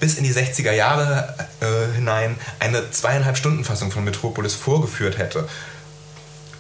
[0.00, 5.48] bis in die 60er Jahre äh, hinein eine zweieinhalb Stunden Fassung von Metropolis vorgeführt hätte.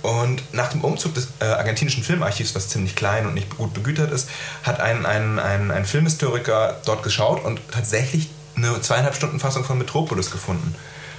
[0.02, 4.10] Und nach dem Umzug des äh, argentinischen Filmarchivs, was ziemlich klein und nicht gut begütert
[4.10, 4.28] ist,
[4.64, 9.78] hat ein, ein, ein, ein Filmhistoriker dort geschaut und tatsächlich eine zweieinhalb Stunden Fassung von
[9.78, 10.74] Metropolis gefunden.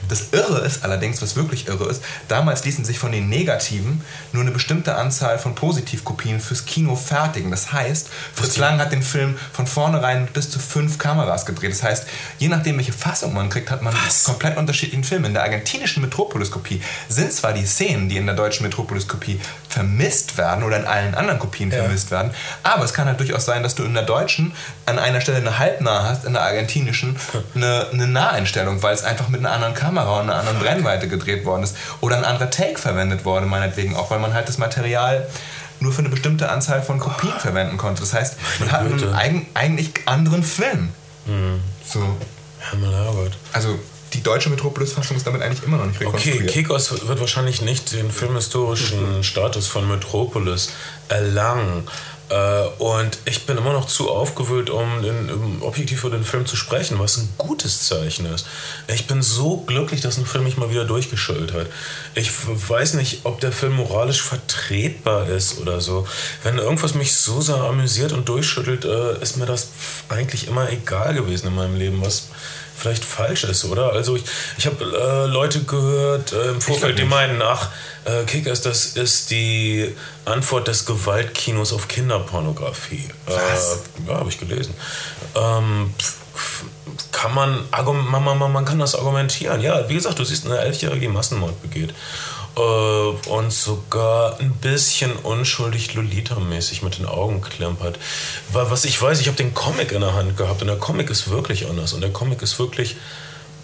[0.09, 4.41] Das Irre ist allerdings, was wirklich irre ist, damals ließen sich von den Negativen nur
[4.41, 7.51] eine bestimmte Anzahl von Positivkopien fürs Kino fertigen.
[7.51, 11.71] Das heißt, Fritz Lang hat den Film von vornherein bis zu fünf Kameras gedreht.
[11.71, 12.07] Das heißt,
[12.39, 14.23] je nachdem, welche Fassung man kriegt, hat man was?
[14.23, 15.25] komplett unterschiedlichen Film.
[15.25, 19.39] In der argentinischen Metropolis-Kopie sind zwar die Szenen, die in der deutschen Metropolis-Kopie
[19.69, 21.77] vermisst werden oder in allen anderen Kopien ja.
[21.77, 24.53] vermisst werden, aber es kann halt durchaus sein, dass du in der deutschen
[24.85, 27.15] an einer Stelle eine halbnah hast, in der argentinischen
[27.55, 31.07] eine, eine Naheinstellung, weil es einfach mit einer anderen Kamera Kamera und einer anderen Brennweite
[31.07, 34.57] gedreht worden ist oder ein anderer Take verwendet wurde, meinetwegen auch, weil man halt das
[34.57, 35.27] Material
[35.79, 38.01] nur für eine bestimmte Anzahl von Kopien verwenden konnte.
[38.01, 40.89] Das heißt, man hat einen eigen, eigentlich anderen Film.
[41.85, 41.99] So.
[42.71, 43.33] Himmel, Herrgott.
[43.51, 43.77] Also
[44.13, 46.49] die deutsche Metropolis-Fassung ist damit eigentlich immer noch nicht Okay, rekonstruiert.
[46.49, 50.69] Kikos wird wahrscheinlich nicht den filmhistorischen Status von Metropolis
[51.09, 51.87] erlangen.
[52.33, 56.45] Äh, Und ich bin immer noch zu aufgewühlt, um den, um objektiv über den Film
[56.47, 58.47] zu sprechen, was ein gutes Zeichen ist.
[58.87, 61.67] Ich bin so glücklich, dass ein Film mich mal wieder durchgeschüttelt hat.
[62.15, 66.07] Ich weiß nicht, ob der Film moralisch vertretbar ist oder so.
[66.41, 69.67] Wenn irgendwas mich so sehr amüsiert und durchschüttelt, äh, ist mir das
[70.09, 72.29] eigentlich immer egal gewesen in meinem Leben, was
[72.75, 73.93] vielleicht falsch ist, oder?
[73.93, 74.23] Also ich,
[74.57, 77.11] ich habe äh, Leute gehört äh, im Vorfeld, die nicht.
[77.11, 77.69] meinen, ach,
[78.05, 79.93] äh, Kickers, das ist die
[80.25, 83.09] Antwort des Gewaltkinos auf Kinderpornografie.
[83.25, 83.79] Was?
[84.05, 84.73] Äh, ja, habe ich gelesen.
[85.35, 85.93] Ähm,
[87.11, 89.61] kann man, man, man man kann das argumentieren.
[89.61, 91.93] Ja, wie gesagt, du siehst eine Elfjährige, die Massenmord begeht.
[92.55, 97.97] Äh, und sogar ein bisschen unschuldig Lolita-mäßig mit den Augen klimpert.
[98.51, 101.09] Weil, was ich weiß, ich habe den Comic in der Hand gehabt und der Comic
[101.09, 101.93] ist wirklich anders.
[101.93, 102.95] Und der Comic ist wirklich,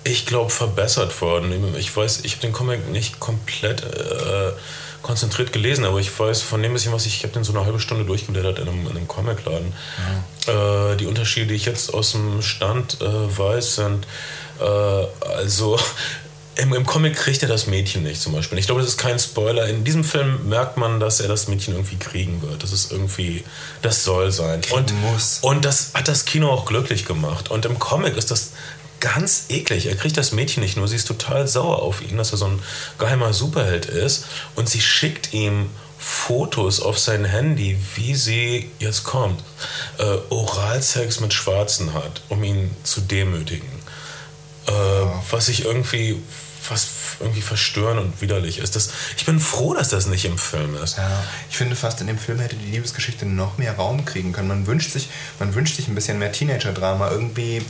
[0.03, 1.75] ich glaube, verbessert worden.
[1.77, 4.53] Ich weiß, ich habe den Comic nicht komplett äh,
[5.01, 7.65] konzentriert gelesen, aber ich weiß von dem bisschen, was ich, ich habe den so eine
[7.65, 9.73] halbe Stunde durchgeblättert in einem, in einem Comicladen.
[10.47, 14.07] Äh, die Unterschiede, die ich jetzt aus dem Stand äh, weiß, sind
[14.59, 15.79] äh, also
[16.59, 18.57] im, im Comic kriegt er das Mädchen nicht zum Beispiel.
[18.57, 19.67] Ich glaube, das ist kein Spoiler.
[19.67, 22.63] In diesem Film merkt man, dass er das Mädchen irgendwie kriegen wird.
[22.63, 23.43] Das ist irgendwie,
[23.81, 24.61] das soll sein.
[24.71, 25.39] Und, muss.
[25.41, 27.49] und das hat das Kino auch glücklich gemacht.
[27.49, 28.51] Und im Comic ist das
[28.99, 29.85] ganz eklig.
[29.85, 30.87] Er kriegt das Mädchen nicht nur.
[30.87, 32.59] Sie ist total sauer auf ihn, dass er so ein
[32.97, 34.25] geheimer Superheld ist.
[34.55, 39.41] Und sie schickt ihm Fotos auf sein Handy, wie sie jetzt kommt,
[39.97, 43.69] äh, Oralsex mit Schwarzen hat, um ihn zu demütigen.
[44.67, 44.71] Äh,
[45.31, 46.17] Was ich irgendwie
[46.71, 46.87] was
[47.19, 48.75] irgendwie verstörend und widerlich ist.
[48.75, 50.97] Das, ich bin froh, dass das nicht im Film ist.
[50.97, 54.47] Ja, ich finde fast in dem Film hätte die Liebesgeschichte noch mehr Raum kriegen können.
[54.47, 57.11] Man wünscht sich, man wünscht sich ein bisschen mehr Teenager-Drama.
[57.11, 57.63] Irgendwie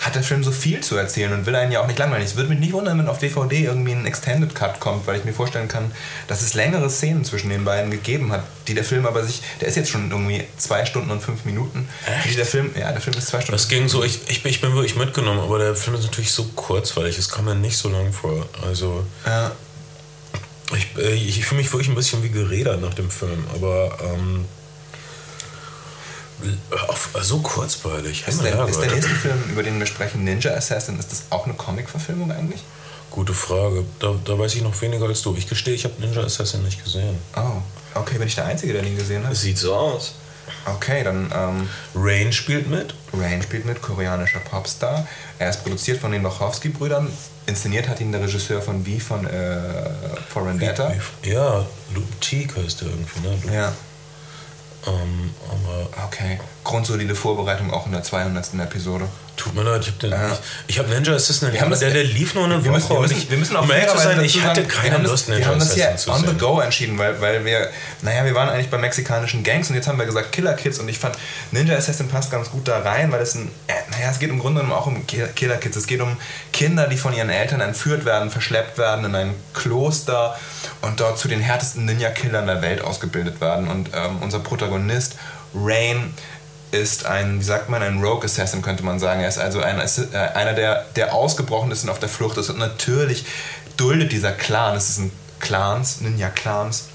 [0.00, 2.26] hat der Film so viel zu erzählen und will einen ja auch nicht langweilig.
[2.28, 5.24] Es würde mich nicht wundern, wenn auf DVD irgendwie ein Extended Cut kommt, weil ich
[5.24, 5.90] mir vorstellen kann,
[6.28, 9.68] dass es längere Szenen zwischen den beiden gegeben hat, die der Film aber sich, der
[9.68, 11.88] ist jetzt schon irgendwie zwei Stunden und fünf Minuten.
[12.24, 12.38] Echt?
[12.38, 13.52] Der Film, ja, der Film ist zwei Stunden.
[13.52, 16.30] Das ging so, ich, ich, bin- ich bin wirklich mitgenommen, aber der Film ist natürlich
[16.30, 18.46] so kurzweilig, es kam mir nicht so lang vor.
[18.66, 19.50] Also Ja,
[20.76, 23.98] ich, äh, ich, ich fühle mich wirklich ein bisschen wie gerädert nach dem Film, aber
[24.02, 24.44] ähm,
[26.88, 28.24] auf, so kurzweilig.
[28.26, 31.44] ist, der, ist der nächste Film, über den wir sprechen, Ninja Assassin, ist das auch
[31.46, 32.62] eine Comic-Verfilmung eigentlich?
[33.10, 33.84] Gute Frage.
[33.98, 35.34] Da, da weiß ich noch weniger als du.
[35.36, 37.18] Ich gestehe, ich habe Ninja Assassin nicht gesehen.
[37.36, 37.62] Oh,
[37.94, 39.34] okay, bin ich der Einzige, der den gesehen hat?
[39.34, 40.14] Sieht so aus.
[40.64, 42.94] Okay, dann ähm, Rain spielt mit.
[43.12, 45.06] Rain spielt mit, koreanischer Popstar.
[45.38, 47.10] Er ist produziert von den Wachowski-Brüdern.
[47.46, 49.90] Inszeniert hat ihn der Regisseur von Wie von äh,
[50.28, 50.92] For Vendetta.
[51.22, 53.38] Ja, Luke Teague heißt der irgendwie, ne?
[53.42, 53.72] Luke, Ja,
[54.86, 56.38] ähm, aber okay.
[56.64, 58.54] Grundsolide Vorbereitung auch in der 200.
[58.54, 59.08] Episode.
[59.38, 60.32] Tut mir leid, ich habe Ja.
[60.32, 60.38] ich,
[60.74, 62.78] ich hab Ninja Assassin, Wir haben das- der, der lief nur eine Wir Woche.
[62.78, 65.12] müssen, wir, müssen, wir müssen auch ehrlich zu sein, ich hatte keine wir haben Lust,
[65.12, 66.38] das, Ninja Wir haben das zu on the sehen.
[66.38, 67.70] go entschieden, weil, weil wir,
[68.02, 70.88] naja, wir waren eigentlich bei mexikanischen Gangs und jetzt haben wir gesagt Killer Kids und
[70.88, 71.16] ich fand
[71.52, 74.38] Ninja Assassin passt ganz gut da rein, weil es ein, äh, naja, es geht im
[74.38, 75.76] Grunde genommen auch um Ki- Killer Kids.
[75.76, 76.16] Es geht um
[76.52, 80.36] Kinder, die von ihren Eltern entführt werden, verschleppt werden in ein Kloster
[80.82, 83.68] und dort zu den härtesten Ninja-Killern der Welt ausgebildet werden.
[83.68, 85.16] Und ähm, unser Protagonist,
[85.54, 86.12] Rain,
[86.70, 89.20] ist ein, wie sagt man, ein Rogue Assassin, könnte man sagen.
[89.20, 92.50] Er ist also ein, äh, einer, der, der ausgebrochen ist und auf der Flucht ist.
[92.50, 93.24] Und natürlich
[93.76, 96.88] duldet dieser Clan, es sind Clans, Ninja-Clans,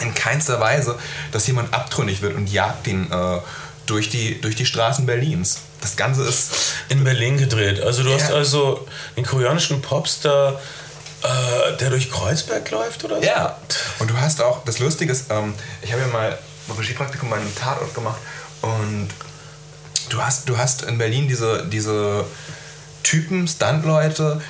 [0.00, 0.98] in keinster Weise,
[1.32, 3.38] dass jemand abtrünnig wird und jagt ihn äh,
[3.86, 5.58] durch, die, durch die Straßen Berlins.
[5.80, 6.52] Das Ganze ist
[6.88, 7.82] in Berlin gedreht.
[7.82, 8.34] Also du hast Ja.
[8.36, 8.86] also
[9.16, 10.60] den koreanischen Popstar,
[11.22, 13.22] äh, der durch Kreuzberg läuft oder so?
[13.22, 13.56] Ja.
[13.98, 17.36] Und du hast auch, das Lustige ist, ähm, ich habe ja mal ein Regiepraktikum bei
[17.36, 18.18] einem Tatort gemacht
[18.62, 19.08] und
[20.08, 22.24] du hast, du hast in Berlin diese, diese
[23.02, 24.40] Typen, Stuntleute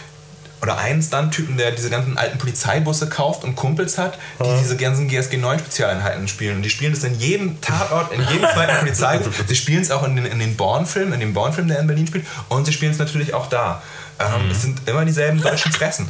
[0.62, 5.08] oder einen Stunt-Typen, der diese ganzen alten Polizeibusse kauft und Kumpels hat, die diese ganzen
[5.08, 6.56] GSG 9 Spezialeinheiten spielen.
[6.56, 9.44] Und die spielen das in jedem Tatort, in jedem zweiten Polizeigruppe.
[9.46, 12.06] Sie spielen es auch in den, in den Born-Filmen, in dem Born-Film, der in Berlin
[12.06, 12.26] spielt.
[12.48, 13.82] Und sie spielen es natürlich auch da.
[14.20, 16.08] Ähm, Es sind immer dieselben deutschen Fressen.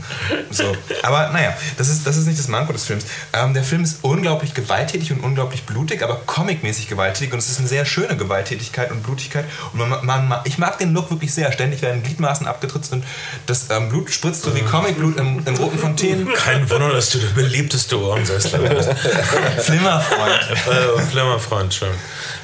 [0.51, 0.77] So.
[1.03, 3.07] Aber naja, das ist, das ist nicht das Manko des Films.
[3.33, 7.33] Ähm, der Film ist unglaublich gewalttätig und unglaublich blutig, aber comicmäßig gewalttätig.
[7.33, 9.45] Und es ist eine sehr schöne Gewalttätigkeit und Blutigkeit.
[9.73, 11.53] Und man, man, man, ich mag den Look wirklich sehr.
[11.53, 13.05] Ständig werden Gliedmaßen abgetritzt und
[13.47, 16.33] das ähm, Blut spritzt so wie Comicblut im, im roten Fontänen.
[16.35, 18.91] Kein Wunder, dass du der beliebteste Ohrensessler bist.
[19.59, 20.41] Flimmerfreund.
[20.51, 21.91] äh, Flimmerfreund, schön.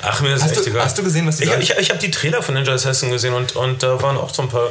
[0.09, 0.85] Ach, mir ist Hast echt du- egal.
[0.85, 3.11] hast du gesehen, was die Ich, Leute- ich, ich habe die Trailer von Ninja Assassin
[3.11, 4.69] gesehen und, und da waren auch so ein paar.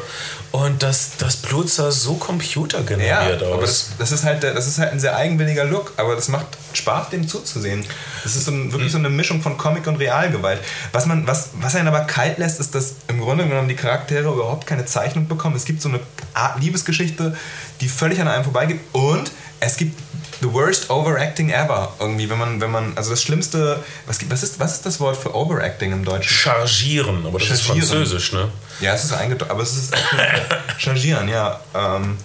[0.52, 3.54] Und das, das Blut sah so computergeneriert ja, aus.
[3.54, 6.46] Aber das, das, ist halt, das ist halt ein sehr eigenwilliger Look, aber das macht
[6.74, 7.86] Spaß, dem zuzusehen.
[8.24, 10.60] Das ist so ein, wirklich so eine Mischung von Comic und Realgewalt.
[10.94, 14.30] Was, man, was, was einen aber kalt lässt, ist, dass im Grunde genommen die Charaktere
[14.32, 15.56] überhaupt keine Zeichnung bekommen.
[15.58, 16.00] Es gibt so eine
[16.34, 17.36] Art Liebesgeschichte,
[17.82, 20.00] die völlig an einem vorbeigeht und es gibt
[20.46, 21.92] the worst overacting ever.
[22.00, 25.18] Irgendwie, wenn man, wenn man, also das Schlimmste, was, was, ist, was ist das Wort
[25.18, 26.30] für overacting im Deutschen?
[26.30, 27.80] Chargieren, aber das Chargieren.
[27.80, 28.50] ist französisch, ne?
[28.80, 29.94] Ja, es ist eingedeutscht, aber es ist
[30.78, 31.60] chargieren, ja.
[31.74, 32.18] Ähm,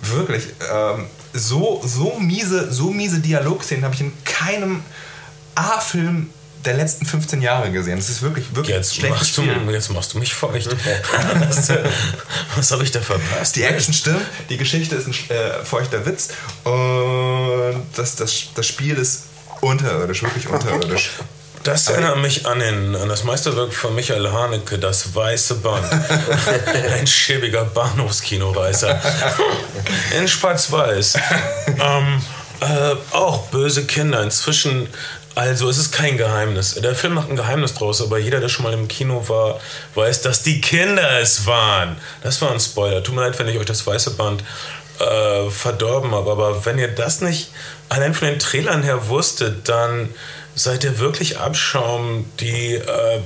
[0.00, 4.82] wirklich, ähm, so, so, miese, so miese Dialogszenen habe ich in keinem
[5.54, 6.30] A-Film
[6.64, 7.96] der letzten 15 Jahre gesehen.
[7.96, 10.68] Das ist wirklich, wirklich Jetzt schlecht machst, du, jetzt machst du mich feucht.
[11.48, 11.70] was
[12.56, 13.56] was habe ich da verpasst?
[13.56, 16.30] Die Action stimmt, die Geschichte ist ein äh, feuchter Witz
[16.64, 19.24] und das, das, das Spiel ist
[19.60, 21.12] unterirdisch, wirklich unterirdisch.
[21.62, 25.84] Das erinnert mich an, den, an das Meisterwerk von Michael Haneke, Das Weiße Band.
[26.98, 28.98] Ein schäbiger Bahnhofskinoreißer.
[30.18, 31.18] In Schwarz-Weiß.
[31.66, 32.22] ähm,
[32.60, 34.22] äh, auch böse Kinder.
[34.22, 34.88] Inzwischen,
[35.34, 36.74] also es ist kein Geheimnis.
[36.74, 39.60] Der Film macht ein Geheimnis draus, aber jeder, der schon mal im Kino war,
[39.94, 41.96] weiß, dass die Kinder es waren.
[42.22, 43.02] Das war ein Spoiler.
[43.02, 44.42] Tut mir leid, wenn ich euch das Weiße Band
[44.98, 47.50] äh, verdorben habe, aber wenn ihr das nicht
[47.88, 50.10] allein von den Trailern her wusstet, dann
[50.54, 52.74] seid ihr wirklich Abschaum, die.
[52.74, 53.20] Äh,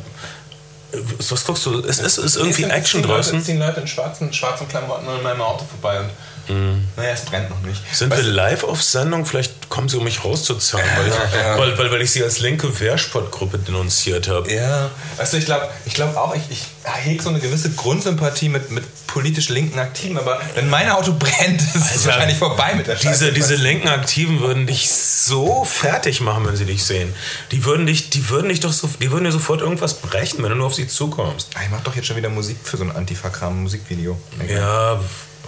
[1.28, 1.80] was guckst du?
[1.80, 3.38] Es ist, ist irgendwie Action draußen.
[3.38, 6.10] Es ziehen Leute in schwarzen, schwarzen Klamotten an meinem Auto vorbei und.
[6.48, 7.80] Naja, es brennt noch nicht.
[7.92, 9.26] Sind Weißt wir live auf Sendung?
[9.26, 12.78] Vielleicht kommen sie, um mich rauszuzahlen, weil ich, weil, weil, weil ich sie als linke
[12.80, 14.52] Wehrsportgruppe denunziert habe.
[14.52, 14.90] Ja,
[15.30, 16.64] du, ich glaube ich glaub auch, ich, ich
[17.04, 21.60] hege so eine gewisse Grundsympathie mit, mit politisch linken Aktiven, aber wenn mein Auto brennt,
[21.74, 26.20] ist es Alter, wahrscheinlich vorbei mit der Diese, diese linken Aktiven würden dich so fertig
[26.20, 27.12] machen, wenn sie dich sehen.
[27.52, 30.50] Die würden dich, die würden dich doch so, die würden dir sofort irgendwas brechen, wenn
[30.50, 31.50] du nur auf sie zukommst.
[31.54, 34.18] Ah, Ich mach doch jetzt schon wieder Musik für so ein Antifa-Kram-Musikvideo.
[34.48, 35.00] Ja,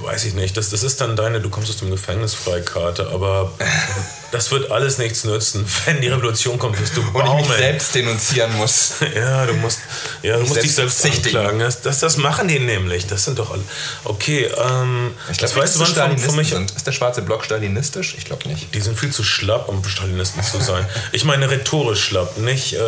[0.02, 0.56] weiß ich nicht.
[0.56, 3.52] Das, das ist dann deine, du kommst aus dem Gefängnis Freikarte, aber
[4.32, 5.66] das wird alles nichts nützen.
[5.86, 7.58] Wenn die Revolution kommt, wirst du Und ich mich baumeln.
[7.58, 8.94] selbst denunzieren muss.
[9.14, 9.78] Ja, du musst,
[10.22, 11.36] ja, du musst selbst dich selbst bezichtigen.
[11.38, 11.58] anklagen.
[11.60, 13.06] Das, das, das machen die nämlich.
[13.06, 13.62] Das sind doch alle.
[14.04, 16.50] Okay, ähm, Ich das glaube, weißt du, wann von, mich.
[16.50, 16.70] sind.
[16.72, 18.14] Ist der schwarze Block stalinistisch?
[18.18, 18.74] Ich glaube nicht.
[18.74, 20.86] Die sind viel zu schlapp, um Stalinisten zu sein.
[21.12, 22.78] Ich meine rhetorisch schlapp, nicht, äh,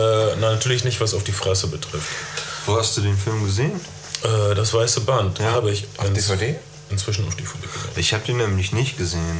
[0.40, 2.08] na, natürlich nicht, was auf die Fresse betrifft.
[2.66, 3.80] Wo hast du den Film gesehen?
[4.22, 5.52] Äh, das weiße Band Ja.
[5.52, 6.56] habe ich Auf DVD?
[6.90, 7.90] Inzwischen auf DVD gesehen.
[7.96, 9.38] Ich habe den nämlich nicht gesehen.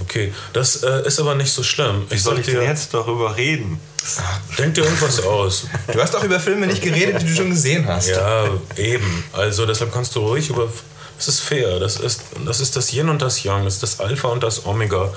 [0.00, 2.04] Okay, das äh, ist aber nicht so schlimm.
[2.08, 3.80] Wie Ich soll ich denn dir, jetzt darüber reden?
[4.58, 5.66] denk dir irgendwas aus.
[5.92, 8.08] Du hast auch über Filme nicht geredet, die du schon gesehen hast.
[8.08, 9.24] Ja, eben.
[9.32, 10.68] Also deshalb kannst du ruhig über.
[11.16, 11.80] Das ist fair.
[11.80, 13.64] Das ist, das ist das Yin und das Yang.
[13.64, 15.12] Das ist das Alpha und das Omega.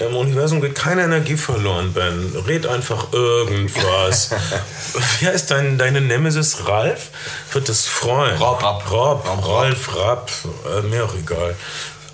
[0.00, 2.32] Im Universum geht keine Energie verloren, Ben.
[2.46, 4.30] Red einfach irgendwas.
[5.20, 7.10] Wie heißt dein, deine Nemesis Ralf?
[7.52, 8.36] Wird es freuen.
[8.38, 8.62] Rob.
[8.62, 8.90] Rob.
[8.90, 9.46] Rob.
[9.48, 10.30] Ralf, Rapp.
[10.66, 11.54] Äh, mir auch egal.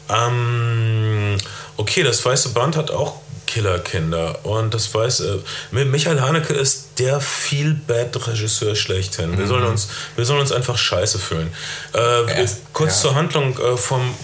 [0.09, 1.37] Ähm,
[1.77, 3.15] okay, das weiße Band hat auch
[3.47, 4.45] Killerkinder.
[4.45, 5.39] Und das weiß, äh,
[5.71, 9.39] Michael Haneke ist der Feel-Bad-Regisseur schlechthin.
[9.39, 11.53] Wir, sollen uns, wir sollen uns einfach scheiße fühlen.
[11.95, 13.03] Äh, ist- kurz ja.
[13.03, 14.15] zur Handlung äh, vom.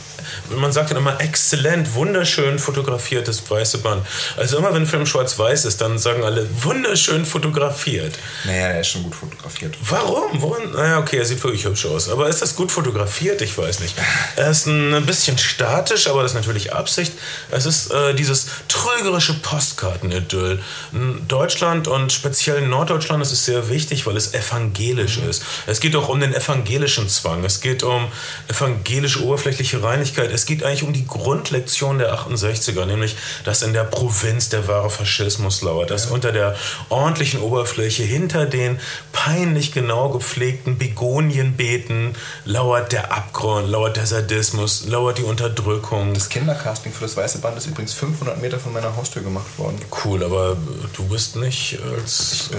[0.56, 4.06] Man sagt dann immer exzellent, wunderschön fotografiertes weiße Band.
[4.36, 8.18] Also immer wenn ein Film schwarz-weiß ist, dann sagen alle wunderschön fotografiert.
[8.44, 9.76] Naja, er ist schon gut fotografiert.
[9.88, 10.40] Warum?
[10.42, 10.72] Worin?
[10.72, 12.08] Naja, okay, er sieht wirklich hübsch aus.
[12.08, 13.42] Aber ist das gut fotografiert?
[13.42, 13.94] Ich weiß nicht.
[14.36, 17.12] Er ist ein bisschen statisch, aber das ist natürlich Absicht.
[17.50, 20.60] Es ist äh, dieses trügerische Postkartenidyll.
[20.92, 25.44] In Deutschland und speziell in Norddeutschland ist es sehr wichtig, weil es evangelisch ist.
[25.66, 27.44] Es geht auch um den evangelischen Zwang.
[27.44, 28.08] Es geht um
[28.48, 30.30] evangelische oberflächliche Reinigkeit.
[30.32, 34.90] Es geht eigentlich um die Grundlektion der 68er, nämlich, dass in der Provinz der wahre
[34.90, 36.56] Faschismus lauert, dass unter der
[36.88, 38.78] ordentlichen Oberfläche, hinter den
[39.12, 46.14] peinlich genau gepflegten Begonienbeeten lauert der Abgrund, lauert der Sadismus, lauert die Unterdrückung.
[46.14, 49.78] Das Kindercasting für das Weiße Band ist übrigens 500 Meter von meiner Haustür gemacht worden.
[50.04, 50.56] Cool, aber
[50.96, 52.50] du bist nicht als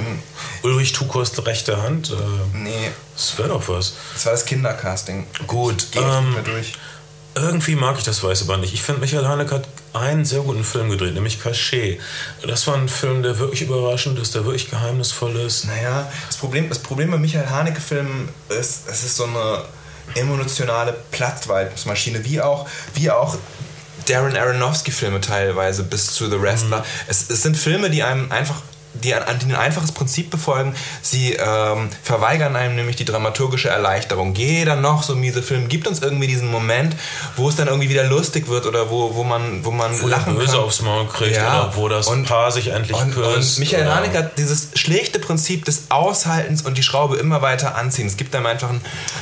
[0.63, 2.12] Ulrich Tukost rechte Hand.
[2.12, 3.93] Äh, Nee, das wäre doch was.
[4.13, 5.26] das war das Kindercasting.
[5.48, 6.74] Gut, Geht ähm, durch.
[7.36, 8.74] Irgendwie mag ich das Weiße Band nicht.
[8.74, 12.00] Ich finde, Michael Haneke hat einen sehr guten Film gedreht, nämlich Cachet.
[12.46, 15.65] Das war ein Film, der wirklich überraschend ist, der wirklich geheimnisvoll ist.
[15.65, 19.63] Naja, das Problem, das Problem bei Michael Haneke-Filmen ist, es ist so eine
[20.15, 23.36] emotionale Plattwaldmaschine, wie auch, wie auch
[24.08, 26.86] Darren Aronofsky-Filme teilweise bis zu The Wrestler.
[27.08, 28.62] Es, es sind Filme, die einem einfach
[29.04, 30.76] die ein, die ein einfaches Prinzip befolgen.
[31.02, 34.34] Sie ähm, verweigern einem nämlich die dramaturgische Erleichterung.
[34.36, 36.96] Jeder noch so miese Film gibt uns irgendwie diesen Moment,
[37.36, 40.36] wo es dann irgendwie wieder lustig wird oder wo, wo man, wo man Wo lachen
[40.36, 40.62] Böse kann.
[40.62, 41.63] aufs Maul kriegt Ja.
[41.66, 43.58] oder wo das Und- Paar sich endlich Und, küsst.
[43.58, 48.08] und Michael Haneke hat dieses schlechte Prinzip des Aushaltens und die Schraube immer weiter anziehen.
[48.08, 48.82] Es gibt einem einfach ein,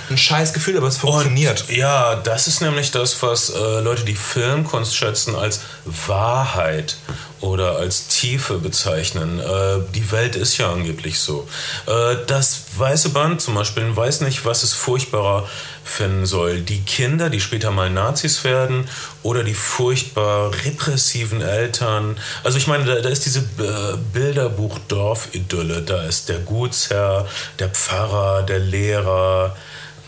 [0.09, 1.65] ein scheiß Gefühl, aber es funktioniert.
[1.67, 5.61] Und, ja, das ist nämlich das, was äh, Leute, die Filmkunst schätzen, als
[6.07, 6.97] Wahrheit
[7.41, 9.39] oder als Tiefe bezeichnen.
[9.39, 11.47] Äh, die Welt ist ja angeblich so.
[11.87, 15.47] Äh, das weiße Band zum Beispiel weiß nicht, was es furchtbarer
[15.83, 16.61] finden soll.
[16.61, 18.87] Die Kinder, die später mal Nazis werden
[19.23, 22.17] oder die furchtbar repressiven Eltern.
[22.43, 25.81] Also ich meine, da, da ist diese äh, Bilderbuch-Dorf-Idylle.
[25.81, 27.27] Da ist der Gutsherr,
[27.59, 29.55] der Pfarrer, der Lehrer.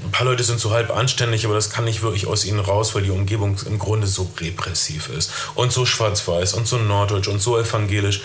[0.03, 2.93] Ein paar Leute sind so halb anständig, aber das kann nicht wirklich aus ihnen raus,
[2.93, 5.31] weil die Umgebung im Grunde so repressiv ist.
[5.55, 8.21] Und so schwarz-weiß und so norddeutsch und so evangelisch.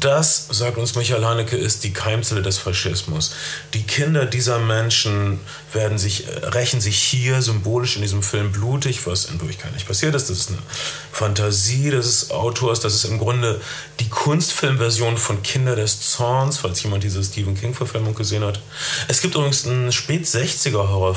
[0.00, 3.34] Das, sagt uns Michael Haneke, ist die Keimzelle des Faschismus.
[3.74, 5.40] Die Kinder dieser Menschen
[5.72, 9.86] werden sich, äh, rächen sich hier symbolisch in diesem Film blutig, was in Wirklichkeit nicht
[9.86, 10.30] passiert ist.
[10.30, 10.58] Das ist eine
[11.12, 12.80] Fantasie des Autors.
[12.80, 13.60] Das ist im Grunde
[14.00, 18.60] die Kunstfilmversion von Kinder des Zorns, falls jemand diese Stephen King-Verfilmung gesehen hat.
[19.08, 19.92] Es gibt übrigens einen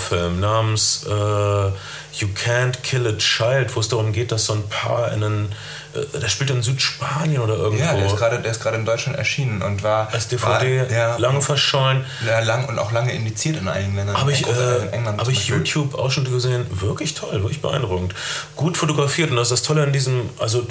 [0.01, 1.71] Spät-60er-Horrorfilm namens äh,
[2.19, 5.51] You Can't Kill a Child, wo es darum geht, dass so ein Paar in einen,
[5.93, 7.83] äh, der spielt in Südspanien oder irgendwo.
[7.83, 8.05] Ja, der
[8.51, 12.05] ist gerade, in Deutschland erschienen und war als DVD war, ja, lange verschollen.
[12.25, 14.17] ja, lang und auch lange indiziert in einigen Ländern.
[14.17, 15.47] Habe ich, äh, England hab ich.
[15.47, 16.65] YouTube-Ausschnitte gesehen.
[16.69, 18.13] Wirklich toll, wirklich beeindruckend.
[18.55, 20.65] Gut fotografiert und das ist das Tolle an diesem, also äh,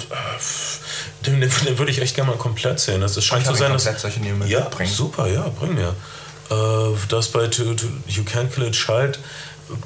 [1.25, 3.01] den, den, den würde ich echt gerne mal komplett sehen.
[3.01, 3.85] Das, das scheint zu ihn sein, dass...
[3.85, 4.91] mal ja, mitbringen?
[4.91, 5.95] super, ja, bring mir.
[6.51, 9.19] Äh, das bei to, to, You Can't Kill a Child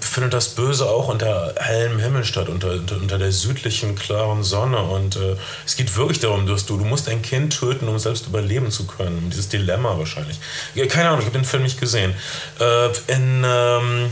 [0.01, 4.79] findet das Böse auch unter hellem Himmel statt, unter, unter, der südlichen, klaren Sonne.
[4.79, 5.35] Und äh,
[5.65, 8.87] es geht wirklich darum, dass du, du musst ein Kind töten, um selbst überleben zu
[8.87, 9.29] können.
[9.29, 10.39] Dieses Dilemma wahrscheinlich.
[10.73, 12.15] Ja, keine Ahnung, ich habe den Film nicht gesehen.
[12.59, 14.09] Äh, in, ähm,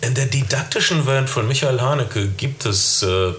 [0.00, 3.32] in der didaktischen Welt von Michael Haneke gibt es äh,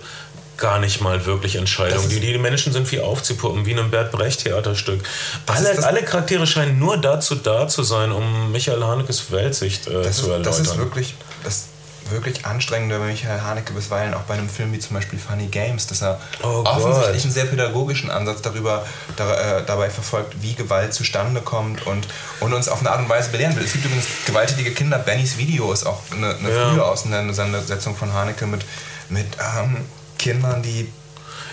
[0.57, 2.09] gar nicht mal wirklich Entscheidungen.
[2.09, 5.03] Die, die Menschen sind wie aufzupuppen, wie in einem Bert Brecht Theaterstück.
[5.45, 10.01] Das Alle, alle Charaktere scheinen nur dazu da zu sein, um Michael Hanekes Weltsicht äh,
[10.03, 10.43] zu ist, erläutern.
[10.43, 11.65] das ist wirklich das
[12.09, 15.87] wirklich Anstrengende bei Michael Haneke bisweilen auch bei einem Film wie zum Beispiel Funny Games,
[15.87, 18.85] dass er Oh offensichtlich einen sehr pädagogischen Ansatz darüber
[19.17, 22.07] da, äh, dabei verfolgt, wie Gewalt zustande kommt und,
[22.39, 23.63] und uns auf eine Art und Weise belehren will.
[23.65, 24.97] Es gibt übrigens gewalttätige Kinder.
[24.99, 26.69] Bennys Video ist auch eine, eine Ja.
[26.69, 28.61] frühe Auseinandersetzung von Haneke mit,
[29.09, 29.27] mit
[29.59, 29.83] ähm,
[30.18, 30.91] Kindern, die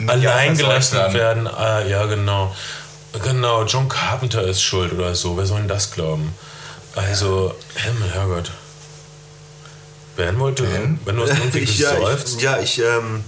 [0.07, 1.47] allein gelassen werden.
[1.47, 2.55] Ah, ja, genau.
[3.23, 5.37] Genau, John Carpenter ist schuld oder so.
[5.37, 6.35] Wer soll denn das glauben?
[6.97, 8.51] Also, Himmel, Herrgott.
[10.17, 10.99] Ben wollte, Ben?
[11.05, 12.29] wenn du hast irgendwie ja, gesäuft.
[12.37, 13.25] ich, ja, ich, ähm,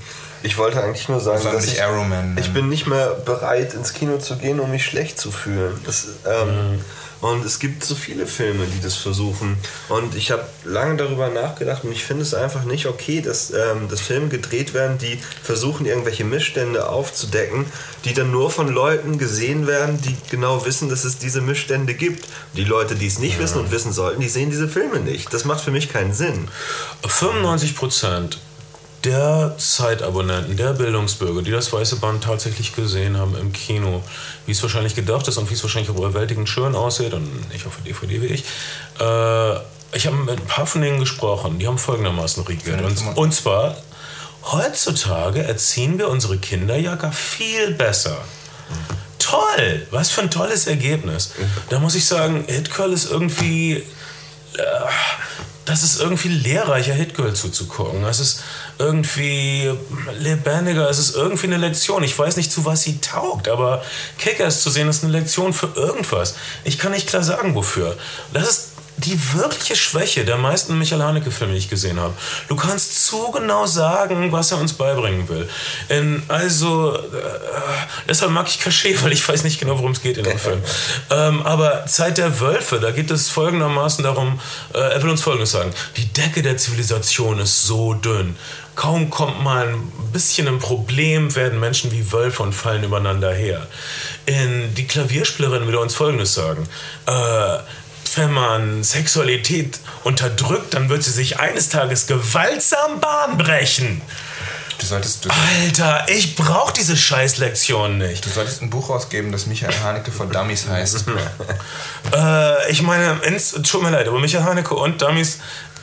[0.47, 4.19] ich wollte eigentlich nur sagen, dass ich, Arrowman ich bin nicht mehr bereit, ins Kino
[4.19, 5.79] zu gehen, um mich schlecht zu fühlen.
[5.85, 6.81] Das, ähm,
[7.21, 9.57] Und es gibt so viele Filme, die das versuchen.
[9.89, 13.89] Und ich habe lange darüber nachgedacht und ich finde es einfach nicht okay, dass, ähm,
[13.89, 17.65] dass Filme gedreht werden, die versuchen, irgendwelche Missstände aufzudecken,
[18.05, 22.27] die dann nur von Leuten gesehen werden, die genau wissen, dass es diese Missstände gibt.
[22.55, 25.33] Die Leute, die es nicht wissen und wissen sollten, die sehen diese Filme nicht.
[25.33, 26.49] Das macht für mich keinen Sinn.
[27.03, 28.39] 95 Prozent
[29.07, 34.03] der Zeitabonnenten, der Bildungsbürger, die das Weiße Band tatsächlich gesehen haben im Kino,
[34.47, 37.29] wie es wahrscheinlich gedacht ist und wie es wahrscheinlich auch überwältigend schön aussieht und
[37.67, 38.45] auf der DVD wie ich,
[39.01, 39.55] äh,
[39.93, 42.83] ich habe mit ein paar von denen gesprochen, die haben folgendermaßen reagiert.
[42.83, 43.77] Und, und zwar,
[44.51, 48.19] heutzutage erziehen wir unsere Kinder ja gar viel besser.
[49.19, 49.87] Toll!
[49.93, 51.33] Was für ein tolles Ergebnis.
[51.71, 53.83] Da muss ich sagen, Hit Girl ist irgendwie äh,
[55.67, 58.05] das ist irgendwie lehrreicher, Hitgirl zuzugucken.
[58.05, 58.43] Es ist
[58.79, 59.71] irgendwie
[60.19, 62.05] lebendiger, es ist irgendwie eine Lektion.
[62.05, 63.83] Ich weiß nicht, zu was sie taugt, aber
[64.19, 66.37] Kickers zu sehen ist eine Lektion für irgendwas.
[66.65, 67.97] Ich kann nicht klar sagen, wofür.
[68.33, 68.69] Das ist
[68.99, 72.15] die wirkliche Schwäche der meisten Michael Haneke-Filme, die ich gesehen habe.
[72.49, 75.49] Du kannst zu genau sagen, was er uns beibringen will.
[75.89, 77.01] In, also, äh,
[78.09, 80.63] deshalb mag ich Cachet, weil ich weiß nicht genau, worum es geht in dem Film.
[81.11, 84.41] Ähm, aber Zeit der Wölfe, da geht es folgendermaßen darum,
[84.73, 85.73] äh, er will uns Folgendes sagen.
[85.97, 88.37] Die Decke der Zivilisation ist so dünn.
[88.77, 93.67] Kaum kommt mal ein bisschen ein Problem, werden Menschen wie Wölfe und fallen übereinander her.
[94.27, 96.69] In die Klavierspielerin will er uns Folgendes sagen.
[97.07, 97.59] Äh,
[98.17, 104.03] wenn man Sexualität unterdrückt, dann wird sie sich eines Tages gewaltsam Bahn brechen.
[104.79, 108.27] Du solltest, du, Alter, ich brauch diese Scheißlektion nicht.
[108.27, 111.05] du solltest ein Buch rausgeben, das Michael Haneke for Dummies heißt.
[112.15, 115.39] Äh, ich meine, ins, tut mir leid, aber Michael Haneke und Dummies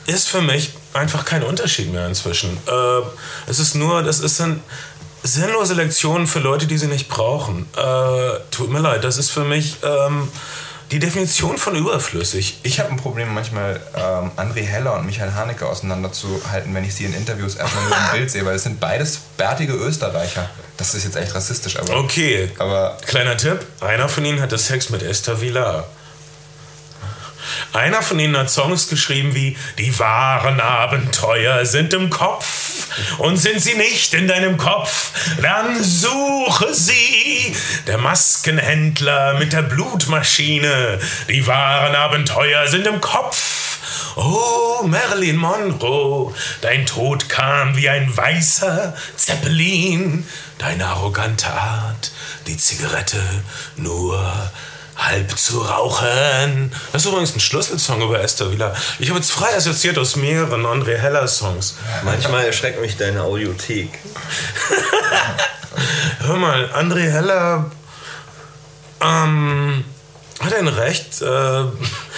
[0.06, 2.56] ist für mich einfach kein Unterschied mehr inzwischen.
[2.66, 3.02] Äh,
[3.46, 4.62] es ist nur, das ist ein.
[5.22, 7.66] sinnlose Lektionen für Leute, die sie nicht brauchen.
[7.76, 10.28] Äh, tut mir leid, das ist für mich ähm,
[10.90, 12.58] die Definition von überflüssig.
[12.62, 17.04] Ich habe ein Problem, manchmal ähm, André Heller und Michael Haneke auseinanderzuhalten, wenn ich sie
[17.04, 20.48] in Interviews erstmal nur im Bild sehe, weil es sind beides bärtige Österreicher.
[20.76, 21.96] Das ist jetzt echt rassistisch, aber.
[21.98, 25.86] Okay, Aber kleiner Tipp: Einer von ihnen hatte Sex mit Esther Villar.
[27.74, 32.86] Einer von ihnen hat Songs geschrieben wie Die wahren Abenteuer sind im Kopf
[33.18, 35.10] und sind sie nicht in deinem Kopf,
[35.42, 37.56] dann suche sie.
[37.88, 41.00] Der Maskenhändler mit der Blutmaschine.
[41.28, 43.78] Die wahren Abenteuer sind im Kopf.
[44.14, 50.24] Oh, Marilyn Monroe, dein Tod kam wie ein weißer Zeppelin.
[50.58, 52.12] Deine arrogante Art,
[52.46, 53.20] die Zigarette
[53.74, 54.52] nur
[54.96, 56.72] halb zu rauchen.
[56.92, 58.74] Das ist übrigens ein Schlüsselsong über Esther Wieler.
[58.98, 61.76] Ich habe jetzt frei assoziiert aus mehreren André Heller Songs.
[62.04, 63.90] Manchmal erschreckt mich deine Audiothek.
[66.20, 67.70] Hör mal, André Heller
[69.00, 69.84] ähm,
[70.40, 71.64] hat ein Recht, äh,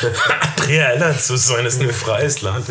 [0.03, 1.66] André Heller zu sein.
[1.66, 2.66] Ist ein freies Land.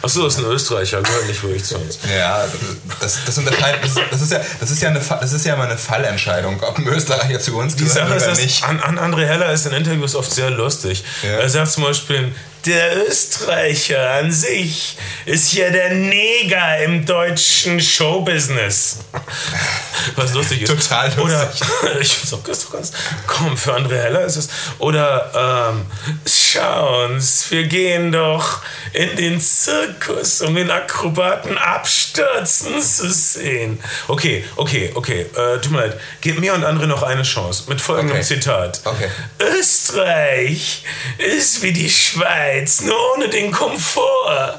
[0.00, 1.98] Achso, das ist ein Österreicher, gehört nicht wirklich zu uns.
[2.08, 2.44] ja,
[3.00, 5.64] das, das, unterscheidet, das, das, ist ja, das, ist ja eine, das ist ja immer
[5.64, 8.62] eine Fallentscheidung, ob ein Österreicher zu uns gehört ist, oder dass nicht.
[8.62, 11.02] an, an André Heller ist in Interviews oft sehr lustig.
[11.22, 11.40] Ja.
[11.40, 12.32] Er sagt zum Beispiel,
[12.64, 14.96] der Österreicher an sich
[15.26, 18.98] ist ja der Neger im deutschen Showbusiness.
[20.16, 20.68] Was lustig ist.
[20.68, 21.24] Total lustig.
[21.82, 22.92] Oder, ich find's auch ist doch ganz,
[23.26, 24.48] komm, für André Heller ist es.
[24.78, 25.30] Oder,
[25.70, 25.86] ähm,
[26.26, 28.60] schau uns, wir gehen doch
[28.92, 33.80] in den Zirkus, um den Akrobaten abstürzen zu sehen.
[34.08, 36.00] Okay, okay, okay, äh, tut mir leid.
[36.20, 38.24] Gebt mir und andere noch eine Chance mit folgendem Okay.
[38.24, 38.80] Zitat.
[38.84, 39.10] Okay.
[39.38, 40.84] Österreich
[41.18, 44.58] ist wie die Schweiz, nur ohne den Komfort.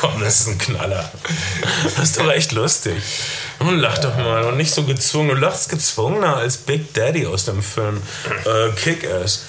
[0.00, 1.10] Komm, das ist ein Knaller.
[1.96, 2.94] Das ist doch echt lustig.
[3.60, 5.28] Und lach doch mal und nicht so gezwungen.
[5.28, 8.02] Du lachst gezwungener als Big Daddy aus dem Film
[8.44, 9.46] äh, Kick-Ass.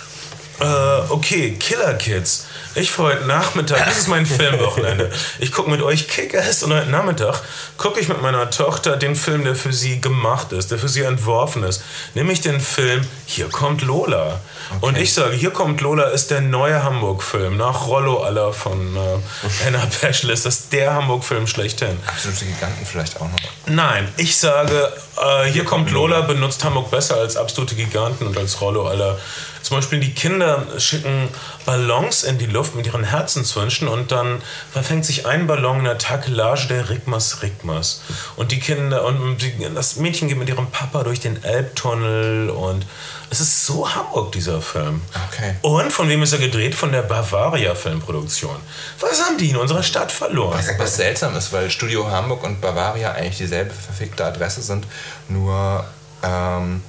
[0.60, 0.66] Äh,
[1.10, 2.45] okay, Killer Kids.
[2.76, 5.12] Ich für heute Nachmittag, das ist mein Filmwochenende.
[5.39, 7.41] Ich gucke mit euch Kick-Ass und heute Nachmittag
[7.78, 11.01] gucke ich mit meiner Tochter den Film, der für sie gemacht ist, der für sie
[11.01, 11.84] entworfen ist.
[12.16, 14.39] Nämlich den Film Hier kommt Lola.
[14.82, 17.58] Und ich sage, Hier kommt Lola ist der neue Hamburg-Film.
[17.58, 21.97] Nach Rollo aller von äh, Anna Peschel ist das der Hamburg-Film schlechthin.
[22.08, 23.39] Absolute Giganten vielleicht auch noch.
[23.68, 28.61] Nein, ich sage, äh, hier kommt Lola, benutzt Hamburg besser als absolute Giganten und als
[28.61, 29.18] Rollo aller.
[29.61, 31.30] Zum Beispiel die Kinder schicken
[31.66, 34.41] Ballons in die Luft mit ihren Herzenswünschen und dann
[34.72, 38.01] verfängt sich ein Ballon in der Takelage der Rigmas Rigmas.
[38.36, 42.86] Und die Kinder und die, das Mädchen geht mit ihrem Papa durch den Elbtunnel und
[43.30, 45.02] es ist so Hamburg, dieser Film.
[45.32, 45.56] Okay.
[45.62, 46.76] Und von wem ist er gedreht?
[46.76, 48.56] Von der Bavaria Filmproduktion.
[49.00, 50.60] Was haben die in unserer Stadt verloren?
[50.78, 54.86] Was seltsam ist, weil Studio Hamburg und Bavaria eigentlich dieselbe verfickte Adresse sind,
[55.30, 55.84] nur
[56.24, 56.82] ähm,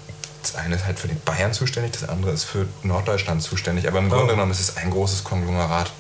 [0.42, 3.88] das eine ist halt für den Bayern zuständig, das andere ist für Norddeutschland zuständig.
[3.88, 4.16] Aber im Oh.
[4.16, 5.90] Grunde genommen ist es ein großes Konglomerat.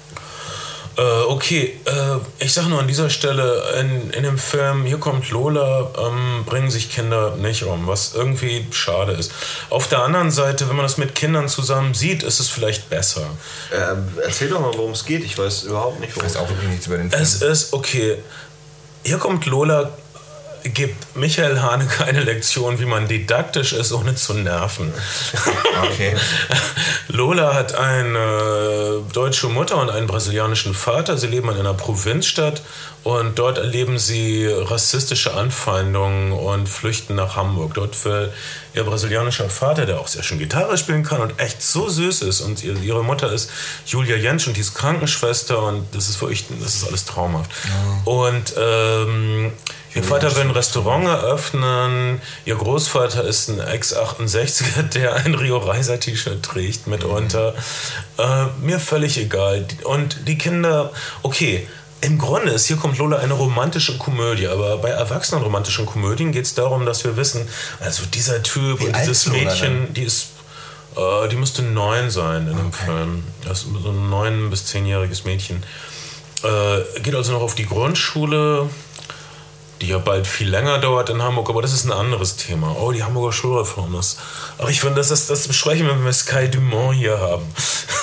[0.96, 5.28] Äh, okay, äh, ich sag nur an dieser Stelle, in, in dem Film Hier kommt
[5.30, 9.32] Lola, ähm, bringen sich Kinder nicht um, was irgendwie schade ist.
[9.70, 13.26] Auf der anderen Seite, wenn man das mit Kindern zusammen sieht, ist es vielleicht besser.
[13.72, 15.24] Ähm, erzähl doch mal, worum es geht.
[15.24, 17.22] Ich weiß überhaupt nicht, Ich worum weiß auch wirklich nichts über den Film.
[17.22, 18.18] Es ist okay.
[19.04, 19.90] Hier kommt Lola,
[20.64, 24.92] gibt Michael Haneke eine Lektion, wie man didaktisch ist, ohne zu nerven.
[25.82, 26.16] Okay.
[27.08, 31.18] Lola hat eine deutsche Mutter und einen brasilianischen Vater.
[31.18, 32.62] Sie leben in einer Provinzstadt
[33.02, 37.74] und dort erleben sie rassistische Anfeindungen und flüchten nach Hamburg.
[37.74, 38.32] Dort will
[38.74, 42.40] ihr brasilianischer Vater, der auch sehr schön Gitarre spielen kann und echt so süß ist,
[42.40, 43.50] und ihr- ihre Mutter ist
[43.86, 47.50] Julia Jentsch und die ist Krankenschwester und das ist wirklich, das ist alles traumhaft.
[48.04, 49.52] Und ähm,
[49.96, 52.20] Ihr Vater will ein Restaurant eröffnen.
[52.44, 57.54] Ihr Großvater ist ein Ex-68er, der ein Rio Reiser T-Shirt trägt mitunter.
[58.18, 59.64] Äh, mir völlig egal.
[59.84, 60.90] Und die Kinder,
[61.22, 61.68] okay.
[62.00, 66.44] Im Grunde ist hier kommt Lola eine romantische Komödie, aber bei erwachsenen romantischen Komödien geht
[66.44, 67.48] es darum, dass wir wissen,
[67.80, 70.28] also dieser Typ Wie und dieses Mädchen, die ist,
[70.96, 73.24] äh, die müsste neun sein in dem Film.
[73.44, 75.62] Das ist so ein neun- bis zehnjähriges Mädchen.
[76.42, 78.68] Äh, geht also noch auf die Grundschule,
[79.80, 82.74] die ja bald viel länger dauert in Hamburg, aber das ist ein anderes Thema.
[82.78, 83.92] Oh, die Hamburger Schulreform.
[83.94, 84.16] Das,
[84.58, 87.44] ach, ich finde, das, das, das besprechen wir, wenn wir Sky Dumont hier haben.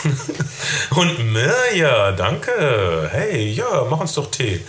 [0.91, 3.09] Und Mirja, danke.
[3.11, 4.61] Hey, ja, mach uns doch Tee.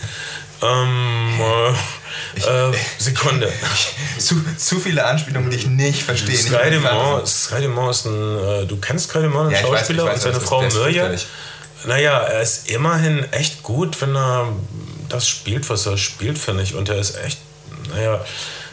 [0.61, 3.51] Ähm, äh, äh, Sekunde.
[4.17, 6.37] zu, zu viele Anspielungen, die ich nicht verstehe.
[6.37, 10.09] Sky Dumont, Sky Dumont ist ein, äh, du kennst Sky Dumont, Ja, weiß, Schauspieler ich
[10.09, 11.09] weiß, und seine ist- Frau ist Mirja.
[11.85, 14.47] Naja, er ist immerhin echt gut, wenn er
[15.13, 16.75] das spielt, was er spielt, finde ich.
[16.75, 17.39] Und er ist echt
[17.89, 18.23] naja,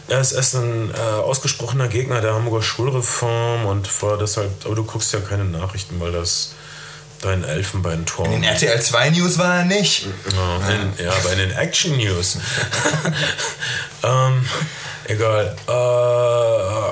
[0.08, 4.74] er ist, er ist ein äh, ausgesprochener Gegner der Hamburger Schulreform und war deshalb, aber
[4.74, 6.54] du guckst ja keine Nachrichten, weil das
[7.22, 8.26] dein Elfenbeinturm.
[8.26, 10.06] In den RTL 2 News war er nicht.
[10.34, 12.38] Ja, in, ja aber in den Action News.
[14.02, 14.48] ähm,
[15.04, 15.54] egal.
[15.68, 15.70] Äh,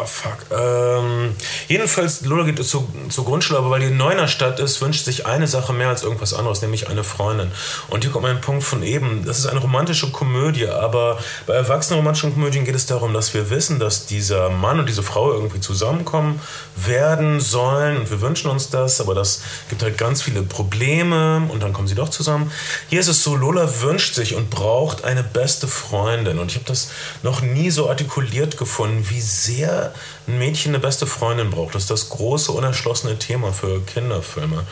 [0.04, 0.38] fuck.
[0.50, 1.34] Ähm,
[1.68, 5.46] jedenfalls, Lola geht zu, zur Grundschule, aber weil die Neuner Stadt ist, wünscht sich eine
[5.46, 7.50] Sache mehr als irgendwas anderes, nämlich eine Freundin.
[7.88, 9.24] Und hier kommt mein Punkt von eben.
[9.24, 13.50] Das ist eine romantische Komödie, aber bei erwachsenen romantischen Komödien geht es darum, dass wir
[13.50, 16.40] wissen, dass dieser Mann und diese Frau irgendwie zusammenkommen
[16.76, 17.98] werden sollen.
[17.98, 21.88] Und wir wünschen uns das, aber das gibt halt ganz viele Probleme und dann kommen
[21.88, 22.50] sie doch zusammen.
[22.88, 26.38] Hier ist es so, Lola wünscht sich und braucht eine beste Freundin.
[26.38, 26.90] Und ich habe das
[27.22, 29.94] noch nie so artikuliert gefunden, wie sehr
[30.26, 31.74] ein Mädchen eine beste Freundin braucht.
[31.74, 34.64] Das ist das große, unerschlossene Thema für Kinderfilme.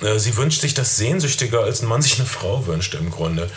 [0.00, 3.50] Äh, Sie wünscht sich das sehnsüchtiger, als ein Mann sich eine Frau wünscht im Grunde.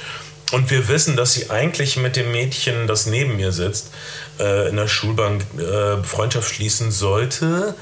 [0.51, 3.91] Und wir wissen, dass sie eigentlich mit dem Mädchen, das neben ihr sitzt,
[4.39, 7.73] äh, in der Schulbank äh, Freundschaft schließen sollte.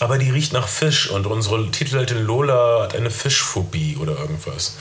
[0.00, 4.76] Aber die riecht nach Fisch und unsere Titelheldin Lola hat eine Fischphobie oder irgendwas.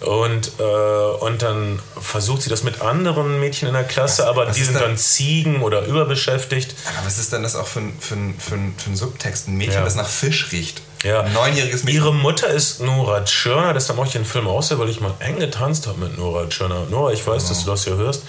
[0.00, 4.46] Und, äh, und dann versucht sie das mit anderen Mädchen in der Klasse, Was- aber
[4.48, 6.74] was die sind da- dann Ziegen oder überbeschäftigt.
[6.96, 9.48] Aber was ist denn das auch für ein, für für für ein Subtext?
[9.48, 9.84] Ein Mädchen, Ja.
[9.84, 10.82] das nach Fisch riecht.
[11.02, 11.20] Ja.
[11.20, 12.00] Ein neunjähriges Mädchen.
[12.02, 15.38] Ihre Mutter ist Nora Tschirner, deshalb mache ich den Film sehr, weil ich mal eng
[15.38, 16.86] getanzt habe mit Nora Tschirner.
[16.88, 18.22] Nora, ich weiß, dass du das hier hörst.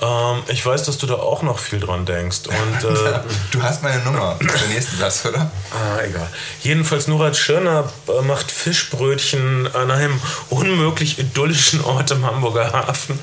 [0.00, 2.40] Ähm, ich weiß, dass du da auch noch viel dran denkst.
[2.46, 3.20] Und äh,
[3.50, 4.36] Du hast meine Nummer.
[4.40, 5.50] Der nächste Satz, oder?
[5.72, 6.28] Ah, egal.
[6.62, 10.20] Jedenfalls Nora Tschirner äh, macht Fischbrötchen an einem
[10.50, 13.18] unmöglich idyllischen Ort im Hamburger Hafen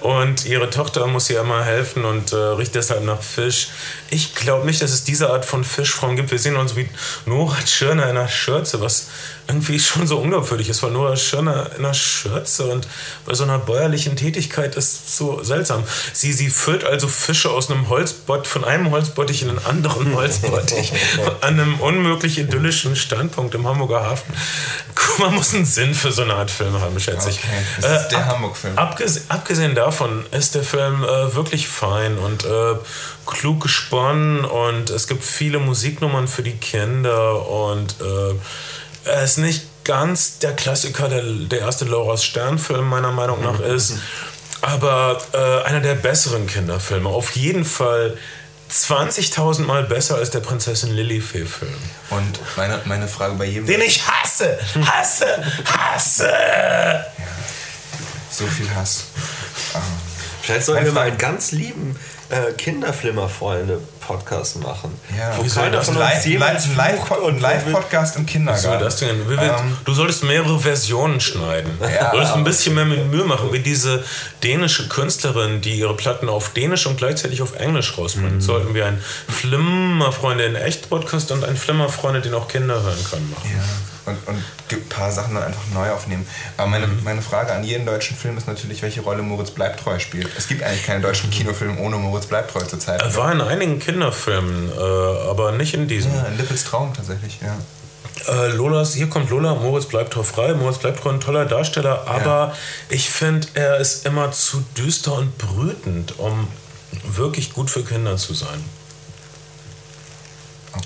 [0.00, 3.68] und ihre Tochter muss ihr immer helfen und äh, riecht deshalb nach Fisch.
[4.10, 6.30] Ich glaube nicht, dass es diese Art von Fischfrauen gibt.
[6.30, 6.88] Wir sehen uns wie
[7.26, 9.08] Nora Tschirner in einer Schürze, was
[9.48, 12.86] irgendwie schon so unglaubwürdig ist, weil Nora Tschirner in einer Schürze und
[13.24, 15.84] bei so einer bäuerlichen Tätigkeit ist so seltsam.
[16.18, 20.92] Sie, sie füllt also Fische aus einem Holzbott, von einem Holzbottich in einen anderen Holzbottich,
[21.42, 24.34] an einem unmöglich idyllischen Standpunkt im Hamburger Hafen.
[24.96, 27.38] Guck, Man muss einen Sinn für so eine Art Film haben, schätze ich.
[27.38, 28.76] Okay, das ist Äh, der ab- Hamburg-Film.
[28.78, 32.74] Abgesehen, abgesehen davon ist der Film äh, wirklich fein und äh,
[33.26, 39.62] klug gesponnen und es gibt viele Musiknummern für die Kinder und äh, er ist nicht
[39.84, 43.94] ganz der Klassiker, der, der erste Laura's Stern-Film meiner Meinung nach ist,
[44.60, 47.08] aber äh, einer der besseren Kinderfilme.
[47.08, 48.16] Auf jeden Fall
[48.70, 51.74] 20.000 Mal besser als der Prinzessin Lilifee-Film.
[52.10, 53.66] Und meine, meine Frage bei jedem.
[53.66, 55.26] Den ich hasse, hasse,
[55.64, 56.32] hasse!
[58.30, 59.06] So viel Hass.
[60.42, 61.98] Vielleicht sollten wir mal einen ganz lieben
[62.28, 62.52] äh,
[64.08, 64.98] Kinderflimmer-Freunde-Podcast machen.
[65.16, 66.02] Ja, Wo Wie soll keiner das von denn?
[66.04, 68.84] uns Live- jemals Live- Live- ein Live-Podcast im So, Kindergarten.
[68.84, 69.28] das denn,
[69.60, 71.70] Ähm, du solltest mehrere Versionen schneiden.
[71.80, 72.10] Ja.
[72.10, 74.04] du solltest ein bisschen mehr mit Mühe machen, wie diese
[74.42, 78.42] dänische Künstlerin, die ihre Platten auf Dänisch und gleichzeitig auf Englisch rausbringt.
[78.42, 83.30] Sollten wir einen Flimmerfreunde in echt Podcast und einen Flimmerfreunde, den auch Kinder hören können,
[83.30, 83.50] machen.
[83.56, 83.62] Ja.
[84.08, 86.26] Und, und gibt ein paar Sachen dann einfach neu aufnehmen.
[86.56, 90.28] Aber meine, meine Frage an jeden deutschen Film ist natürlich, welche Rolle Moritz Bleibtreu spielt.
[90.36, 93.00] Es gibt eigentlich keinen deutschen Kinofilm ohne Moritz Bleibtreu zurzeit.
[93.00, 96.14] Er war in einigen Kinderfilmen, äh, aber nicht in diesem.
[96.14, 97.56] ja, in Lippels Traum tatsächlich, ja.
[98.26, 100.52] Äh, Lolas, hier kommt Lola, Moritz bleibt drauf frei.
[100.54, 102.54] Moritz bleibt ein toller Darsteller, aber
[102.88, 106.48] ich finde, er ist immer zu düster und brütend, um
[107.04, 108.64] wirklich gut für Kinder zu sein.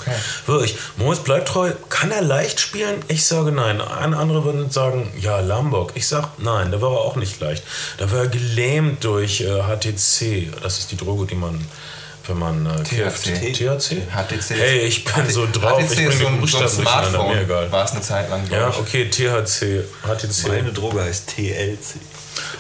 [0.01, 0.15] Okay.
[0.47, 1.73] Wirklich, Moritz bleibt treu.
[1.89, 3.01] Kann er leicht spielen?
[3.09, 3.81] Ich sage nein.
[3.81, 5.93] Ein andere würden sagen, ja, Lombok.
[5.95, 7.63] Ich sage nein, da war er auch nicht leicht.
[7.99, 10.51] Da war er gelähmt durch äh, HTC.
[10.63, 11.65] Das ist die Droge, die man,
[12.27, 12.83] wenn man äh.
[12.83, 13.53] THC.
[13.53, 14.03] THC?
[14.11, 14.51] HTC.
[14.57, 15.79] Hey, ich bin so drauf.
[15.83, 16.69] HTC ich ist so ein, so ein.
[16.69, 17.29] Smartphone.
[17.35, 17.71] Mir egal.
[17.71, 18.79] War es eine Zeit lang, Ja, ich.
[18.79, 20.49] okay, THC, HTC.
[20.49, 22.01] Meine Droge heißt TLC.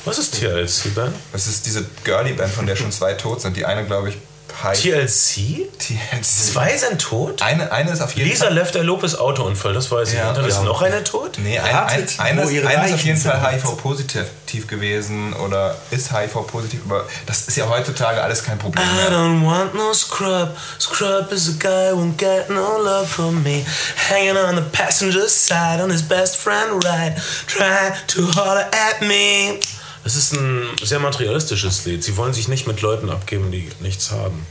[0.04, 1.12] Was ist TLC, Ben?
[1.32, 3.56] Das ist diese Girly-Band, von der schon zwei tot sind.
[3.56, 4.16] Die eine, glaube ich,
[4.62, 5.68] heißt TLC?
[5.78, 6.22] TLC.
[6.22, 7.42] Zwei sind tot?
[7.42, 8.54] Eine, eine ist auf jeden Lisa Fall...
[8.54, 10.18] Left Lopez Autounfall, das weiß ich.
[10.18, 10.62] Ja, Und dann ist ja.
[10.62, 11.38] noch eine tot?
[11.38, 13.52] Nee, ein, ein, eines, ihre eines ist auf jeden Fall.
[13.52, 19.10] HIV-positiv gewesen oder ist HIV-positiv, aber das ist ja heutzutage alles kein Problem I mehr.
[19.10, 20.56] don't want no scrub.
[20.78, 23.64] Scrub is a guy who won't get no love from me.
[24.10, 27.16] Hanging on the passenger side on his best friend ride.
[27.46, 29.58] Try to holler at me.
[30.04, 32.02] Das ist ein sehr materialistisches Lied.
[32.02, 34.46] Sie wollen sich nicht mit Leuten abgeben, die nichts haben.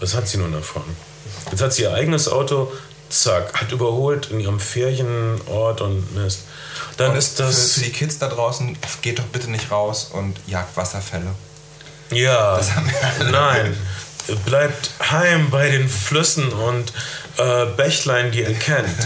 [0.00, 0.84] Das hat sie nun davon.
[1.50, 2.72] Jetzt hat sie ihr eigenes Auto,
[3.08, 6.42] zack, hat überholt in ihrem Ferienort und Mist.
[6.96, 7.72] Dann Und ist für, das.
[7.74, 11.34] für die Kids da draußen, geht doch bitte nicht raus und jagt Wasserfälle.
[12.10, 12.60] Ja,
[13.30, 13.76] nein.
[14.44, 16.92] Bleibt heim bei den Flüssen und
[17.38, 18.88] äh, Bächlein, die ihr kennt.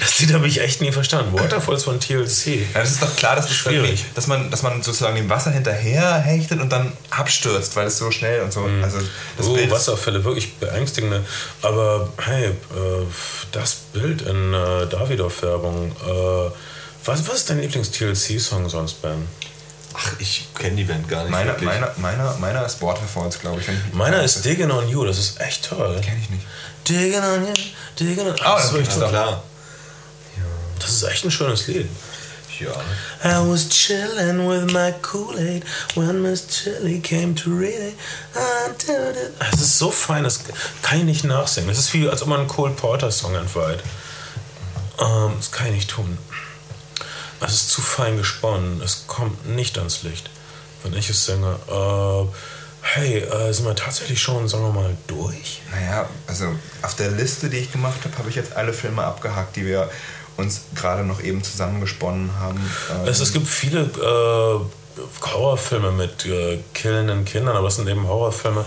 [0.00, 1.38] Das Lied habe ich echt nie verstanden.
[1.38, 2.46] Waterfalls von TLC.
[2.74, 4.04] Ja, das ist doch klar, dass, das Schwierig.
[4.14, 8.10] dass, man, dass man sozusagen dem Wasser hinterher hechtet und dann abstürzt, weil es so
[8.10, 8.68] schnell und so.
[8.82, 8.98] Also
[9.36, 11.24] das oh, Bild Wasserfälle, wirklich beängstigende.
[11.62, 12.52] Aber hey, äh,
[13.52, 15.92] das Bild in äh, Davidoff-Werbung.
[15.92, 16.50] Äh,
[17.04, 19.26] was, was ist dein Lieblings-TLC-Song sonst, Ben?
[19.94, 21.68] Ach, ich kenne die Band gar nicht Meiner, wirklich.
[21.68, 23.66] meiner, meiner, meiner ist Waterfalls, glaube ich.
[23.94, 24.44] Meiner ist.
[24.44, 26.00] Digging on You, das ist echt toll.
[26.02, 26.46] Kenn ich nicht.
[26.88, 27.54] Digging on You,
[27.98, 29.08] Digging on Ah, das, ist das wirklich toll.
[29.08, 29.42] Klar.
[30.78, 31.88] das ist echt ein schönes Lied.
[32.60, 32.70] Ja.
[33.24, 35.64] I was chillin' with my Kool-Aid
[35.96, 37.94] when Miss Chili came to read it.
[38.36, 39.32] I did it.
[39.52, 40.40] Es ist so fein, das
[40.82, 41.70] kann ich nicht nachsingen.
[41.70, 43.80] Es ist wie, als ob man einen Cole Porter-Song entweiht.
[45.00, 46.18] Ähm, das kann ich nicht tun.
[47.44, 48.80] Es ist zu fein gesponnen.
[48.82, 50.30] Es kommt nicht ans Licht,
[50.82, 51.56] wenn ich es singe.
[51.68, 52.26] Äh,
[52.82, 55.60] hey, äh, sind wir tatsächlich schon, sagen wir mal, durch?
[55.70, 56.46] Naja, also
[56.82, 59.90] auf der Liste, die ich gemacht habe, habe ich jetzt alle Filme abgehakt, die wir
[60.36, 62.58] uns gerade noch eben zusammengesponnen haben.
[62.90, 68.06] Ähm, Es, es gibt viele äh, Horrorfilme mit äh, killenden Kindern, aber es sind eben
[68.06, 68.64] Horrorfilme.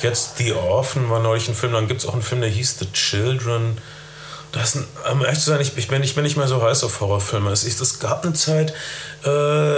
[0.00, 2.78] Jetzt The Orphan war neulich ein Film, dann gibt es auch einen Film, der hieß
[2.80, 3.78] The Children.
[4.52, 4.76] Das
[5.10, 7.50] um ehrlich zu sein, ich, ich, bin, ich bin nicht mehr so heiß auf Horrorfilme.
[7.50, 8.74] Es, ist, es gab eine Zeit,
[9.24, 9.76] äh,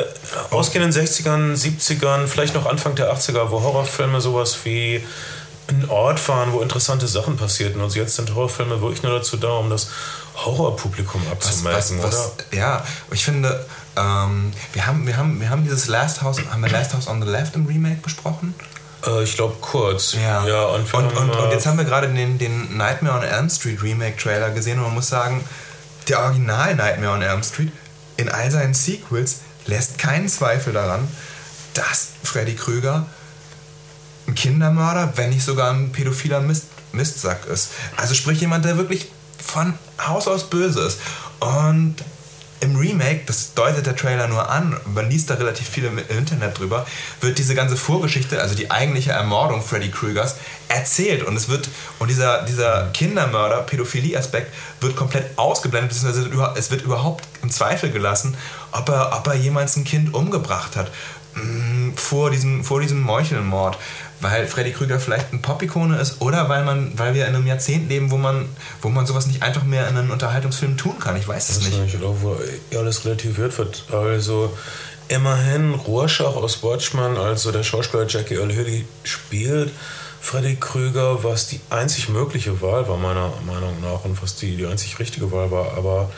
[0.51, 5.05] ausgehend in den 60ern, 70ern, vielleicht noch Anfang der 80er, wo Horrorfilme sowas wie
[5.69, 7.81] ein Ort waren, wo interessante Sachen passierten.
[7.81, 9.91] Und jetzt sind Horrorfilme wirklich nur dazu da, um das
[10.35, 12.03] Horrorpublikum abzumelden, was, oder?
[12.09, 13.65] was, ja, ich finde,
[13.97, 17.23] ähm, wir, haben, wir, haben, wir haben dieses Last House, haben wir Last House on
[17.23, 18.55] the Left im Remake besprochen?
[19.07, 20.15] Äh, ich glaube kurz.
[20.15, 23.25] Ja, ja und, und, und, und äh, jetzt haben wir gerade den, den Nightmare on
[23.25, 25.45] Elm Street Remake Trailer gesehen und man muss sagen,
[26.09, 27.73] der Original Nightmare on Elm Street
[28.17, 31.09] in all seinen Sequels lässt keinen Zweifel daran,
[31.75, 33.07] dass Freddy Krüger
[34.27, 37.71] ein Kindermörder, wenn nicht sogar ein pädophiler Mist, Mistsack ist.
[37.97, 39.11] Also sprich jemand, der wirklich
[39.45, 40.99] von Haus aus böse ist.
[41.41, 41.97] Und
[42.65, 46.59] im Remake, das deutet der Trailer nur an, man liest da relativ viel im Internet
[46.59, 46.87] drüber,
[47.21, 50.37] wird diese ganze Vorgeschichte, also die eigentliche Ermordung Freddy Krügers,
[50.69, 51.23] erzählt.
[51.23, 57.25] Und es wird, und dieser, dieser Kindermörder, Pädophilie-Aspekt, wird komplett ausgeblendet, beziehungsweise es wird überhaupt
[57.43, 58.37] im Zweifel gelassen,
[58.73, 60.91] ob er, ob er jemals ein Kind umgebracht hat.
[61.35, 63.79] mm, Vor diesem, vor diesem Meuchelmord.
[64.25, 67.91] Weil Freddy Krüger vielleicht ein Pop-Ikone ist oder weil, man, weil wir in einem Jahrzehnt
[67.91, 68.49] leben, wo man,
[68.81, 71.15] wo man sowas nicht einfach mehr in einem Unterhaltungsfilm tun kann.
[71.19, 71.79] Ich weiß es nicht.
[71.79, 72.35] nicht, oder wo
[72.79, 73.85] alles relativiert wird.
[73.93, 74.57] Also
[75.09, 79.71] immerhin Rorschach aus Watchmen, also der Schauspieler Jackie Earl Haley spielt
[80.23, 84.65] Freddy Krüger, was die einzig mögliche Wahl war, meiner Meinung nach, und was die, die
[84.65, 85.77] einzig richtige Wahl war.
[85.77, 86.11] Aber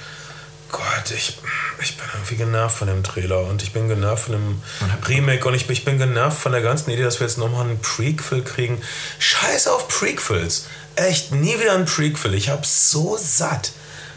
[0.72, 1.38] Gott, ich,
[1.80, 4.62] ich bin irgendwie genervt von dem Trailer und ich bin genervt von dem
[5.08, 7.80] Remake und ich, ich bin genervt von der ganzen Idee, dass wir jetzt nochmal einen
[7.80, 8.80] Prequel kriegen.
[9.18, 10.66] Scheiß auf Prequels.
[10.96, 12.34] Echt, nie wieder ein Prequel.
[12.34, 13.72] Ich hab's so satt.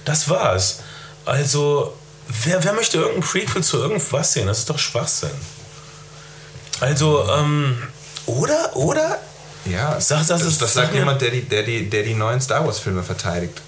[0.05, 0.79] Das war's.
[1.25, 1.95] Also,
[2.43, 4.47] wer, wer möchte irgendein Prequel zu irgendwas sehen?
[4.47, 5.29] Das ist doch Schwachsinn.
[6.79, 7.77] Also, ähm,
[8.25, 9.19] oder, oder?
[9.65, 12.39] Ja, Sag- das, das sag sagt mir- jemand, der die, der, die, der die neuen
[12.41, 13.61] Star Wars-Filme verteidigt.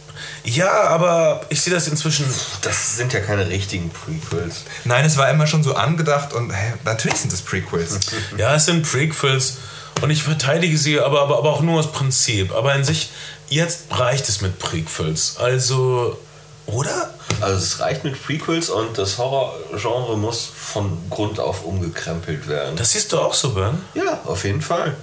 [0.43, 2.25] Ja, aber ich sehe das inzwischen.
[2.61, 4.63] Das sind ja keine richtigen Prequels.
[4.85, 7.99] Nein, es war immer schon so angedacht und hä, natürlich sind es Prequels.
[8.37, 9.57] Ja, es sind Prequels
[10.01, 12.53] und ich verteidige sie, aber, aber, aber auch nur aus Prinzip.
[12.53, 13.11] Aber in sich,
[13.49, 15.37] jetzt reicht es mit Prequels.
[15.37, 16.17] Also,
[16.65, 17.13] oder?
[17.39, 22.75] Also es reicht mit Prequels und das Horrorgenre muss von Grund auf umgekrempelt werden.
[22.75, 23.81] Das siehst du auch so, Ben?
[23.93, 24.95] ja, auf jeden Fall.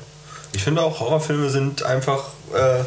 [0.53, 2.25] Ich finde auch, Horrorfilme sind einfach...
[2.55, 2.85] Äh,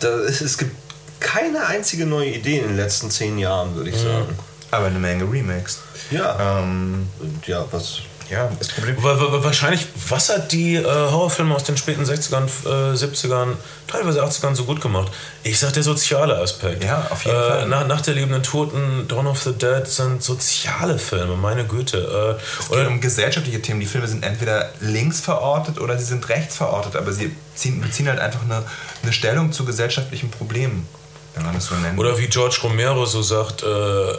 [0.00, 0.83] da, es, es gibt
[1.24, 4.38] keine einzige neue Idee in den letzten zehn Jahren, würde ich sagen.
[4.70, 5.80] Aber eine Menge Remakes.
[6.10, 6.60] Ja.
[6.60, 7.08] Ähm,
[7.46, 8.00] ja, was...
[8.28, 9.02] ja, das Problem.
[9.02, 13.52] Wa- wa- Wahrscheinlich, was hat die äh, Horrorfilme aus den späten 60ern, äh, 70ern,
[13.86, 15.12] teilweise 80ern so gut gemacht?
[15.44, 16.82] Ich sag der soziale Aspekt.
[16.84, 17.68] Ja, auf jeden äh, Fall.
[17.68, 22.36] Nach, nach der lebenden Toten, Dawn of the Dead sind soziale Filme, meine Güte.
[22.38, 23.80] Äh, Es geht um gesellschaftliche Themen.
[23.80, 28.08] Die Filme sind entweder links verortet oder sie sind rechts verortet, aber sie ziehen, beziehen
[28.08, 28.62] halt einfach eine,
[29.02, 30.86] eine Stellung zu gesellschaftlichen Problemen,
[31.34, 31.98] wenn man das so nennt.
[31.98, 34.14] Oder wie George Romero so sagt, äh,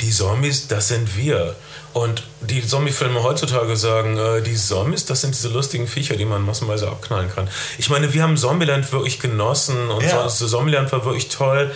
[0.00, 1.54] die Zombies, das sind wir.
[1.92, 6.42] Und die Zombie-Filme heutzutage sagen, äh, die Zombies, das sind diese lustigen Viecher, die man
[6.44, 7.48] massenweise abknallen kann.
[7.78, 10.28] Ich meine, wir haben Zombieland wirklich genossen und Ja.
[10.28, 11.70] so, Zombieland war wirklich toll.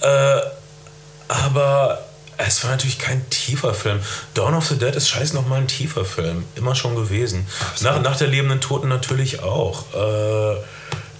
[0.00, 0.40] Äh,
[1.28, 2.04] aber
[2.36, 4.00] es war natürlich kein tiefer Film.
[4.34, 6.44] Dawn of the Dead ist scheiß nochmal ein tiefer Film.
[6.56, 7.46] Immer schon gewesen.
[7.80, 9.84] Nach, nach der lebenden Toten natürlich auch.
[9.94, 10.56] Äh,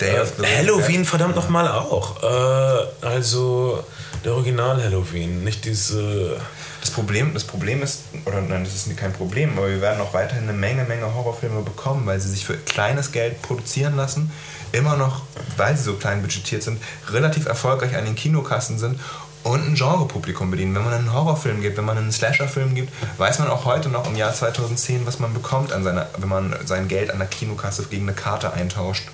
[0.05, 1.07] Day Halloween Dead.
[1.07, 2.22] verdammt nochmal auch.
[2.22, 3.82] Äh, also
[4.24, 6.36] der Original Halloween, nicht diese.
[6.80, 10.12] Das Problem, das Problem ist, oder nein, das ist kein Problem, aber wir werden auch
[10.12, 14.30] weiterhin eine Menge, Menge Horrorfilme bekommen, weil sie sich für kleines Geld produzieren lassen,
[14.72, 15.22] immer noch,
[15.57, 19.00] weil sie so klein budgetiert sind, relativ erfolgreich an den Kinokassen sind
[19.44, 20.74] und ein Genrepublikum bedienen.
[20.74, 24.07] Wenn man einen Horrorfilm gibt, wenn man einen Slasherfilm gibt, weiß man auch heute noch
[24.07, 27.84] im Jahr 2010, was man bekommt, an seiner, wenn man sein Geld an der Kinokasse
[27.84, 29.05] gegen eine Karte eintauscht.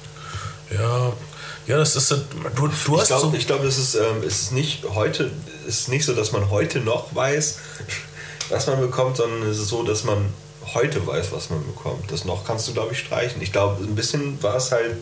[0.70, 1.12] Ja,
[1.66, 2.10] ja, das ist.
[2.10, 2.18] Du,
[2.56, 3.34] du Ich hast glaube, so.
[3.36, 5.30] ich glaub, es, ist, ähm, es ist nicht heute,
[5.68, 7.58] es ist nicht so, dass man heute noch weiß,
[8.50, 10.32] was man bekommt, sondern es ist so, dass man
[10.74, 12.10] heute weiß, was man bekommt.
[12.10, 13.40] Das noch kannst du, glaube ich, streichen.
[13.42, 14.96] Ich glaube, ein bisschen war es halt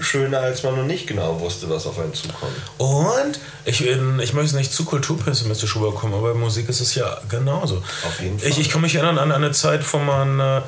[0.00, 2.56] schöner, als man noch nicht genau wusste, was auf einen zukommt.
[2.78, 7.82] Und ich, ich möchte nicht zu kulturpessimistisch rüberkommen, aber bei Musik ist es ja genauso.
[8.06, 8.48] Auf jeden Fall.
[8.48, 10.62] Ich, ich kann mich erinnern an eine Zeit, wo man äh,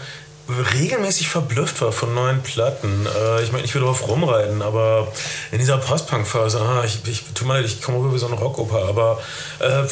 [0.75, 3.07] regelmäßig verblüfft war von neuen Platten.
[3.07, 5.09] Äh, ich meine, ich will darauf rumreiten, aber
[5.51, 8.33] in dieser Post-Punk-Phase, ah, ich, ich, tut mir leid, ich komme rüber wie so ein
[8.33, 9.21] Rockoper, aber
[9.61, 9.89] äh, äh,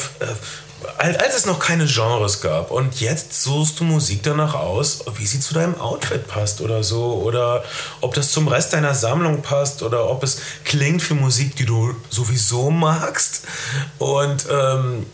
[0.97, 5.39] als es noch keine Genres gab und jetzt suchst du Musik danach aus, wie sie
[5.39, 7.63] zu deinem Outfit passt oder so oder
[8.01, 11.95] ob das zum Rest deiner Sammlung passt oder ob es klingt für Musik, die du
[12.09, 13.43] sowieso magst
[13.99, 15.05] und ähm,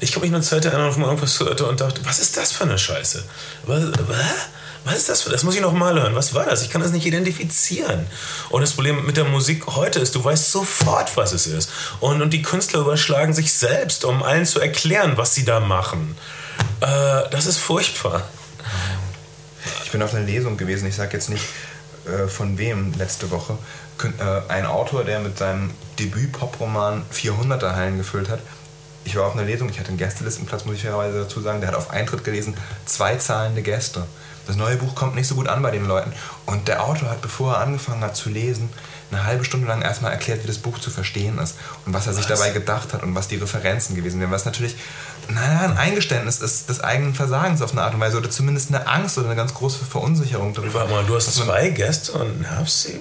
[0.00, 2.52] ich kann mich eine Zeit erinnern, wo man irgendwas hörte und dachte, was ist das
[2.52, 3.22] für eine Scheiße?
[3.66, 4.48] Was, was?
[4.84, 5.42] Was ist das für das?
[5.42, 6.14] muss ich noch mal hören.
[6.14, 6.62] Was war das?
[6.62, 8.06] Ich kann das nicht identifizieren.
[8.48, 11.70] Und das Problem mit der Musik heute ist, du weißt sofort, was es ist.
[12.00, 16.16] Und, und die Künstler überschlagen sich selbst, um allen zu erklären, was sie da machen.
[16.80, 18.22] Äh, das ist furchtbar.
[19.84, 21.44] Ich bin auf einer Lesung gewesen, ich sage jetzt nicht
[22.06, 23.58] äh, von wem letzte Woche.
[24.02, 28.40] Äh, ein Autor, der mit seinem Debüt-Pop-Roman 400er Hallen gefüllt hat.
[29.04, 31.60] Ich war auf einer Lesung, ich hatte einen Gästelistenplatz, muss ich fairerweise dazu sagen.
[31.60, 32.54] Der hat auf Eintritt gelesen,
[32.86, 34.06] zwei zahlende Gäste.
[34.50, 36.12] Das neue Buch kommt nicht so gut an bei den Leuten.
[36.44, 38.68] Und der Autor hat, bevor er angefangen hat zu lesen,
[39.12, 41.54] eine halbe Stunde lang erstmal erklärt, wie das Buch zu verstehen ist
[41.86, 44.32] und was er sich dabei gedacht hat und was die Referenzen gewesen wären.
[44.32, 44.74] Was natürlich,
[45.28, 48.88] naja, ein Eingeständnis ist des eigenen Versagens auf eine Art und Weise oder zumindest eine
[48.88, 50.80] Angst oder eine ganz große Verunsicherung darüber.
[50.80, 53.00] Warte mal, du hast was zwei Gäste und nervst sie?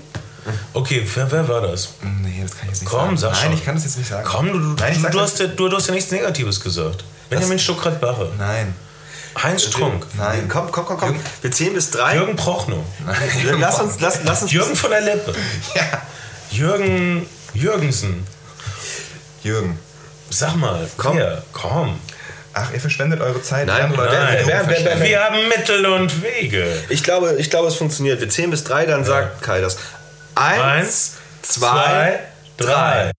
[0.74, 1.96] Okay, wer, wer war das?
[2.22, 3.18] Nee, das kann ich jetzt nicht Komm, sagen.
[3.18, 3.54] sag Nein, schon.
[3.54, 4.28] ich kann das jetzt nicht sagen.
[4.28, 7.04] Komm, du, du, Nein, du, du, hast, ja, du, du hast ja nichts Negatives gesagt.
[7.32, 8.34] Benjamin Stuckrad-Barre.
[8.38, 8.76] Nein.
[9.42, 10.06] Heinz Strunk.
[10.18, 10.48] Nein.
[10.50, 11.10] Komm, komm, komm, komm.
[11.14, 12.16] Jürgen- Wir zählen bis drei.
[12.16, 12.84] Jürgen Prochnow.
[13.60, 15.34] Lass uns, lass, lass uns Jürgen von der Lippe.
[15.76, 15.84] Ja.
[16.52, 18.26] Jürgen Jürgensen.
[19.44, 19.80] Jürgen.
[20.30, 21.18] Sag mal, Komm.
[21.18, 21.44] wer?
[21.54, 22.00] Komm.
[22.54, 23.68] Ach, ihr verschwendet eure Zeit.
[23.68, 24.38] Nein, Wir nein.
[24.42, 25.04] die Wer- wer- wer- verschwenden.
[25.04, 26.66] Wir haben Mittel und Wege.
[26.90, 28.20] Ich glaube, ich glaube, es funktioniert.
[28.20, 29.78] Wir zählen bis drei, dann sagt Kai das.
[30.36, 31.12] Eins, Eins,
[31.42, 32.20] zwei,
[32.58, 33.12] zwei, drei.